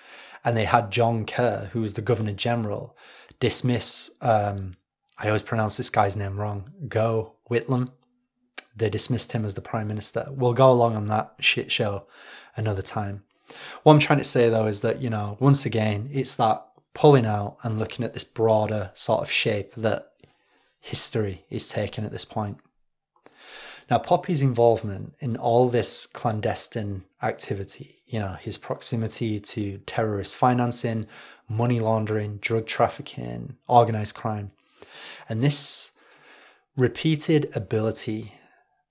[0.43, 2.95] And they had John Kerr, who was the Governor General,
[3.39, 4.75] dismiss um,
[5.21, 6.71] I always pronounce this guy's name wrong.
[6.87, 7.91] Gough Whitlam.
[8.75, 10.27] They dismissed him as the prime minister.
[10.31, 12.07] We'll go along on that shit show
[12.55, 13.23] another time.
[13.83, 17.25] What I'm trying to say though is that, you know, once again, it's that pulling
[17.25, 20.11] out and looking at this broader sort of shape that
[20.79, 22.57] history is taking at this point.
[23.91, 31.07] Now, Poppy's involvement in all this clandestine activity, you know, his proximity to terrorist financing,
[31.49, 34.51] money laundering, drug trafficking, organized crime,
[35.27, 35.91] and this
[36.77, 38.35] repeated ability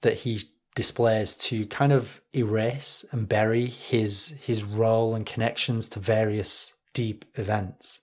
[0.02, 0.42] that he
[0.74, 7.24] displays to kind of erase and bury his his role and connections to various deep
[7.36, 8.00] events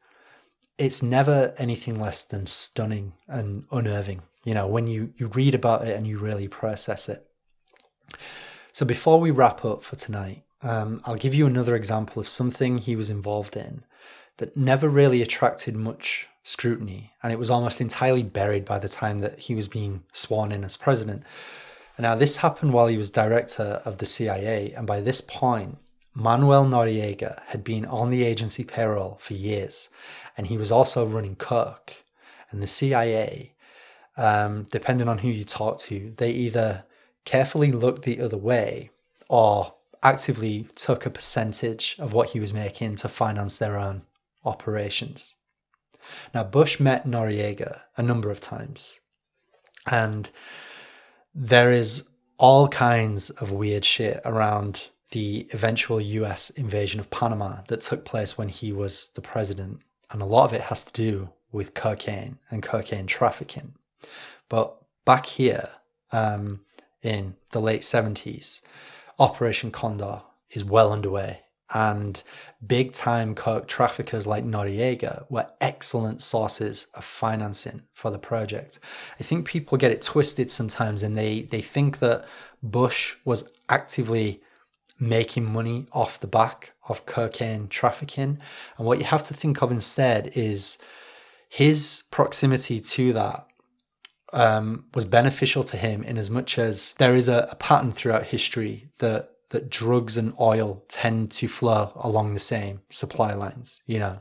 [0.77, 5.87] it's never anything less than stunning and unnerving you know when you you read about
[5.87, 7.27] it and you really process it
[8.71, 12.77] so before we wrap up for tonight um, i'll give you another example of something
[12.77, 13.83] he was involved in
[14.37, 19.19] that never really attracted much scrutiny, and it was almost entirely buried by the time
[19.19, 21.23] that he was being sworn in as president.
[21.99, 25.77] Now, this happened while he was director of the CIA, and by this point,
[26.13, 29.89] Manuel Noriega had been on the agency payroll for years,
[30.37, 32.03] and he was also running Coke.
[32.49, 33.51] And the CIA,
[34.17, 36.83] um, depending on who you talk to, they either
[37.25, 38.89] carefully looked the other way
[39.29, 44.03] or actively took a percentage of what he was making to finance their own
[44.45, 45.35] operations.
[46.33, 48.99] Now, Bush met Noriega a number of times,
[49.89, 50.29] and
[51.35, 52.07] there is
[52.37, 58.37] all kinds of weird shit around the eventual US invasion of Panama that took place
[58.37, 59.81] when he was the president.
[60.11, 63.73] And a lot of it has to do with cocaine and cocaine trafficking.
[64.49, 65.69] But back here
[66.11, 66.61] um,
[67.01, 68.61] in the late 70s,
[69.19, 70.21] Operation Condor
[70.51, 71.41] is well underway
[71.73, 72.23] and
[72.65, 78.79] big time coke traffickers like Noriega were excellent sources of financing for the project.
[79.19, 82.25] I think people get it twisted sometimes and they, they think that
[82.63, 84.41] Bush was actively
[84.99, 88.39] making money off the back of cocaine trafficking.
[88.77, 90.77] And what you have to think of instead is
[91.49, 93.46] his proximity to that
[94.33, 98.23] um, was beneficial to him in as much as there is a, a pattern throughout
[98.23, 103.81] history that that drugs and oil tend to flow along the same supply lines.
[103.85, 104.19] You know,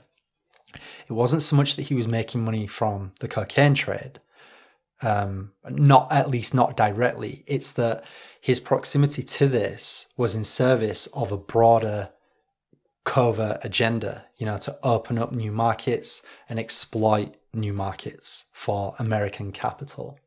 [1.08, 4.20] it wasn't so much that he was making money from the cocaine trade,
[5.02, 7.42] um, not at least not directly.
[7.46, 8.04] It's that
[8.40, 12.10] his proximity to this was in service of a broader
[13.06, 19.52] covert agenda, you know, to open up new markets and exploit new markets for American
[19.52, 20.18] capital.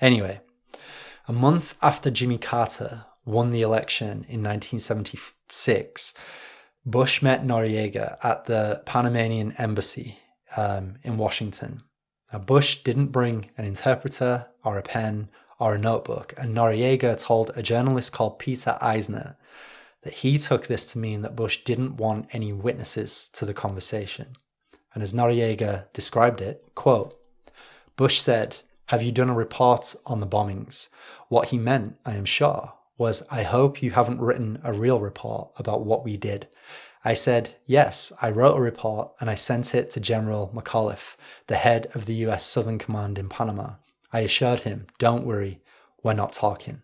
[0.00, 0.40] Anyway,
[1.26, 6.14] a month after Jimmy Carter won the election in 1976,
[6.84, 10.18] Bush met Noriega at the Panamanian embassy
[10.56, 11.82] um, in Washington.
[12.32, 17.52] Now, Bush didn't bring an interpreter or a pen or a notebook, and Noriega told
[17.56, 19.36] a journalist called Peter Eisner
[20.02, 24.36] that he took this to mean that Bush didn't want any witnesses to the conversation.
[24.94, 27.18] And as Noriega described it, quote,
[27.96, 30.88] Bush said, Have you done a report on the bombings?
[31.28, 35.50] What he meant, I am sure, was, I hope you haven't written a real report
[35.56, 36.48] about what we did.
[37.04, 41.56] I said, Yes, I wrote a report and I sent it to General McAuliffe, the
[41.56, 43.74] head of the US Southern Command in Panama.
[44.12, 45.62] I assured him, Don't worry,
[46.02, 46.82] we're not talking.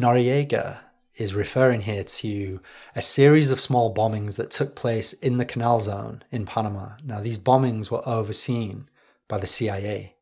[0.00, 0.80] Noriega
[1.16, 2.60] is referring here to
[2.96, 6.92] a series of small bombings that took place in the Canal Zone in Panama.
[7.04, 8.88] Now, these bombings were overseen
[9.28, 10.14] by the CIA.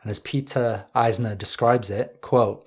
[0.00, 2.66] And as Peter Eisner describes it, quote,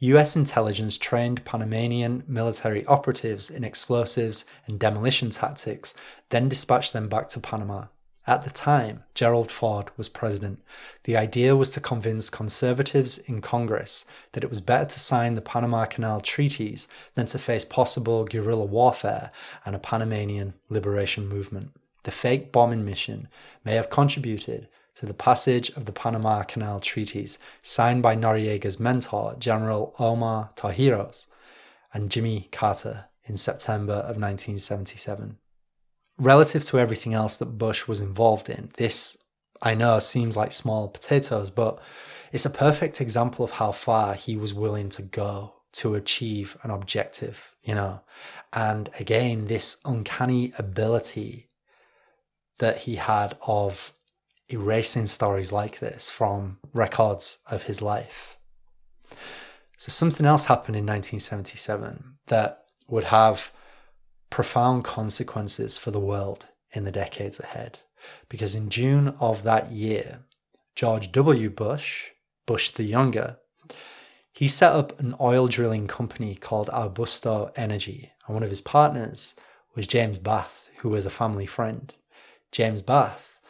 [0.00, 5.94] US intelligence trained Panamanian military operatives in explosives and demolition tactics,
[6.30, 7.84] then dispatched them back to Panama.
[8.30, 10.62] At the time, Gerald Ford was president.
[11.02, 15.40] The idea was to convince conservatives in Congress that it was better to sign the
[15.40, 19.32] Panama Canal treaties than to face possible guerrilla warfare
[19.66, 21.72] and a Panamanian liberation movement.
[22.04, 23.26] The fake bombing mission
[23.64, 29.34] may have contributed to the passage of the Panama Canal Treaties signed by Noriega's mentor,
[29.40, 31.26] General Omar Torrijos,
[31.92, 35.38] and Jimmy Carter in September of 1977.
[36.20, 39.16] Relative to everything else that Bush was involved in, this
[39.62, 41.80] I know seems like small potatoes, but
[42.32, 46.70] it's a perfect example of how far he was willing to go to achieve an
[46.70, 48.00] objective, you know.
[48.52, 51.50] And again, this uncanny ability
[52.58, 53.92] that he had of
[54.48, 58.36] erasing stories like this from records of his life.
[59.76, 63.52] So, something else happened in 1977 that would have
[64.30, 67.80] profound consequences for the world in the decades ahead.
[68.28, 70.20] Because in June of that year,
[70.74, 71.50] George W.
[71.50, 72.10] Bush,
[72.46, 73.38] Bush the Younger,
[74.32, 79.34] he set up an oil drilling company called Arbusto Energy, and one of his partners
[79.74, 81.92] was James Bath, who was a family friend.
[82.52, 83.40] James Bath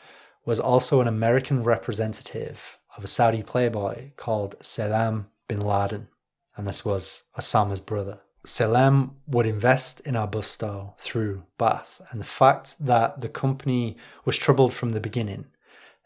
[0.45, 6.09] was also an American representative of a Saudi playboy called Salem bin Laden,
[6.57, 8.21] and this was Osama's brother.
[8.45, 14.73] Salem would invest in Arbusto through Bath, and the fact that the company was troubled
[14.73, 15.47] from the beginning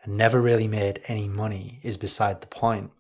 [0.02, 2.90] and never really made any money is beside the point.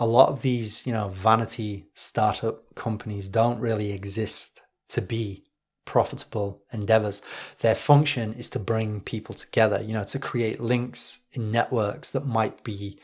[0.00, 5.44] A lot of these, you know, vanity startup companies don't really exist to be
[5.84, 7.22] profitable endeavors.
[7.60, 12.26] Their function is to bring people together, you know, to create links in networks that
[12.26, 12.98] might be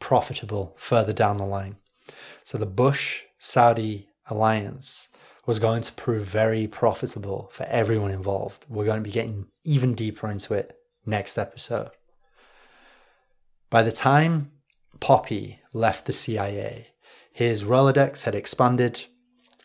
[0.00, 1.76] profitable further down the line.
[2.44, 5.08] So the Bush Saudi alliance
[5.46, 8.66] was going to prove very profitable for everyone involved.
[8.68, 11.90] We're going to be getting even deeper into it next episode.
[13.70, 14.50] By the time
[15.00, 16.88] Poppy left the CIA,
[17.32, 19.06] his Rolodex had expanded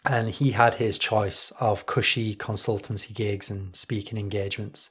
[0.03, 4.89] and he had his choice of cushy consultancy gigs and speaking engagements.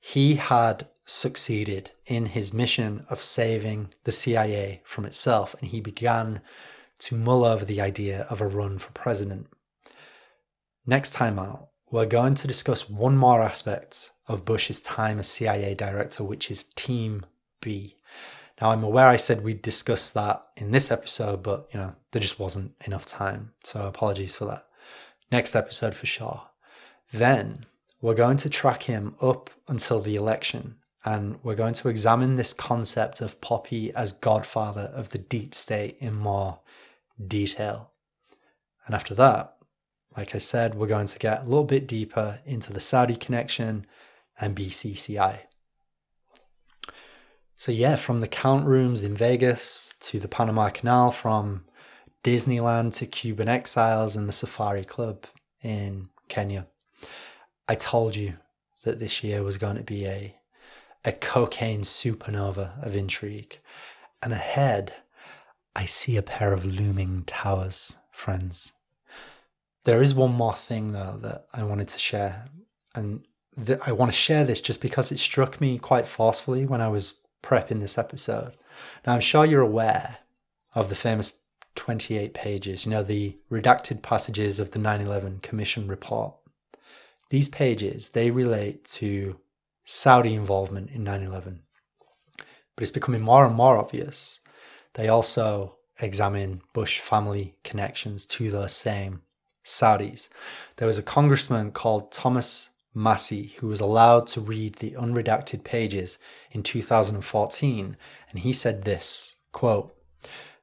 [0.00, 6.40] He had succeeded in his mission of saving the CIA from itself, and he began
[7.00, 9.48] to mull over the idea of a run for president.
[10.86, 15.74] Next time out, we're going to discuss one more aspect of Bush's time as CIA
[15.74, 17.26] director, which is Team
[17.60, 17.96] B.
[18.60, 22.20] Now, I'm aware I said we'd discuss that in this episode, but you know, there
[22.20, 23.52] just wasn't enough time.
[23.64, 24.66] So apologies for that.
[25.32, 26.42] Next episode for sure.
[27.12, 27.66] Then
[28.00, 32.52] we're going to track him up until the election and we're going to examine this
[32.52, 36.60] concept of Poppy as godfather of the deep state in more
[37.26, 37.92] detail.
[38.86, 39.56] And after that,
[40.16, 43.86] like I said, we're going to get a little bit deeper into the Saudi connection
[44.40, 45.40] and BCCI.
[47.56, 51.64] So, yeah, from the count rooms in Vegas to the Panama Canal, from
[52.24, 55.26] Disneyland to Cuban exiles and the Safari Club
[55.62, 56.66] in Kenya.
[57.68, 58.38] I told you
[58.84, 60.36] that this year was going to be a,
[61.04, 63.60] a cocaine supernova of intrigue.
[64.22, 64.94] And ahead,
[65.74, 68.72] I see a pair of looming towers, friends.
[69.84, 72.46] There is one more thing, though, that I wanted to share.
[72.94, 73.24] And
[73.64, 76.88] th- I want to share this just because it struck me quite forcefully when I
[76.88, 78.52] was prepping this episode.
[79.06, 80.18] Now, I'm sure you're aware
[80.74, 81.34] of the famous
[81.76, 86.34] 28 pages, you know, the redacted passages of the 9 11 Commission report.
[87.30, 89.38] These pages, they relate to
[89.84, 91.62] Saudi involvement in 9 11.
[92.36, 94.39] But it's becoming more and more obvious.
[94.94, 99.22] They also examine Bush family connections to the same
[99.64, 100.28] Saudis.
[100.76, 106.18] There was a congressman called Thomas Massie who was allowed to read the unredacted pages
[106.50, 107.96] in 2014,
[108.30, 109.94] and he said this quote,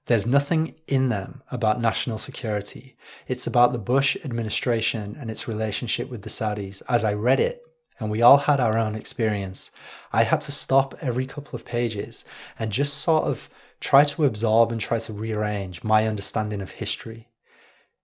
[0.07, 2.95] there's nothing in them about national security.
[3.27, 6.81] It's about the Bush administration and its relationship with the Saudis.
[6.87, 7.61] As I read it,
[7.99, 9.69] and we all had our own experience,
[10.13, 12.23] I had to stop every couple of pages
[12.57, 13.49] and just sort of
[13.79, 17.29] try to absorb and try to rearrange my understanding of history.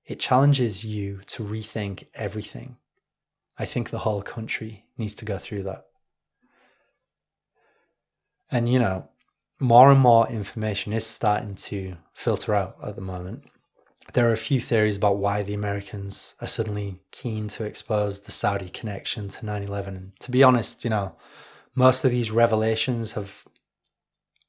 [0.05, 2.78] It challenges you to rethink everything.
[3.57, 5.86] I think the whole country needs to go through that.
[8.51, 9.09] And, you know,
[9.59, 13.45] more and more information is starting to filter out at the moment.
[14.13, 18.32] There are a few theories about why the Americans are suddenly keen to expose the
[18.32, 20.13] Saudi connection to 9 11.
[20.20, 21.16] To be honest, you know,
[21.74, 23.45] most of these revelations have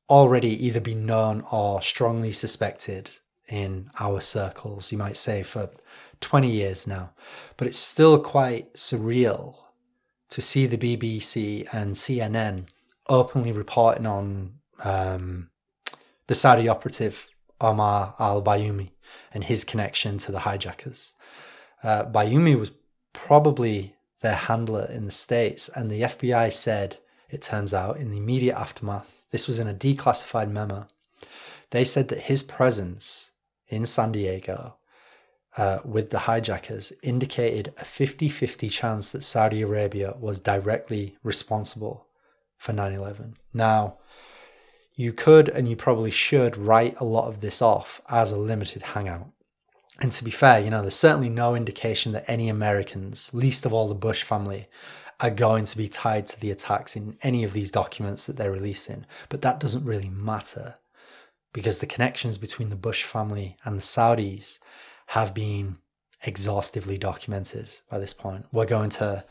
[0.09, 3.11] already either been known or strongly suspected
[3.49, 5.71] in our circles, you might say, for
[6.21, 7.13] 20 years now.
[7.57, 9.57] But it's still quite surreal
[10.31, 12.67] to see the BBC and CNN
[13.09, 15.51] openly reporting on um,
[16.27, 17.29] the Saudi operative
[17.61, 18.91] Omar al Bayoumi
[19.33, 21.15] and his connection to the hijackers.
[21.83, 22.73] Uh, Bayoumi was
[23.13, 26.99] probably their handler in the States, and the FBI said,
[27.35, 30.87] it turns out, in the immediate aftermath, this was in a declassified memo.
[31.71, 33.33] They said that his presence
[33.69, 34.77] in San Diego
[35.57, 42.07] uh, with the hijackers indicated a 50 50 chance that Saudi Arabia was directly responsible
[42.57, 43.37] for 9 11.
[43.53, 43.99] Now,
[44.95, 48.83] you could and you probably should write a lot of this off as a limited
[48.83, 49.29] hangout.
[50.01, 53.73] And to be fair, you know, there's certainly no indication that any Americans, least of
[53.73, 54.69] all the Bush family,
[55.21, 58.51] are going to be tied to the attacks in any of these documents that they're
[58.53, 59.07] releasing.
[59.29, 60.77] But that doesn't really matter
[61.53, 64.59] because the connections between the Bush family and the Saudis
[65.09, 65.79] have been
[66.25, 68.47] exhaustively documented by this point.
[68.53, 69.25] We're going to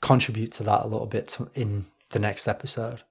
[0.00, 3.02] contribute to that a little bit in the next episode.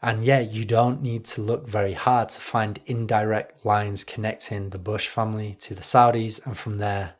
[0.00, 4.78] And yeah, you don't need to look very hard to find indirect lines connecting the
[4.78, 7.14] Bush family to the Saudis and from there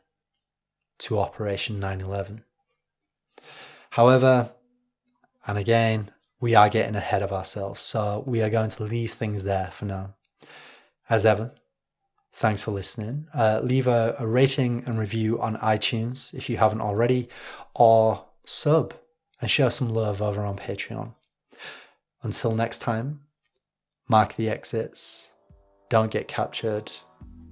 [0.99, 2.43] to Operation 9 11.
[3.91, 4.51] However,
[5.47, 9.43] and again, we are getting ahead of ourselves, so we are going to leave things
[9.43, 10.15] there for now.
[11.09, 11.53] As ever,
[12.33, 13.27] thanks for listening.
[13.33, 17.27] Uh, leave a, a rating and review on iTunes if you haven't already,
[17.75, 18.93] or sub
[19.41, 21.13] and show some love over on Patreon.
[22.21, 23.21] Until next time,
[24.07, 25.31] mark the exits,
[25.89, 26.91] don't get captured.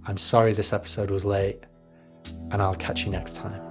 [0.05, 1.63] I'm sorry this episode was late,
[2.51, 3.66] and I'll catch you next time.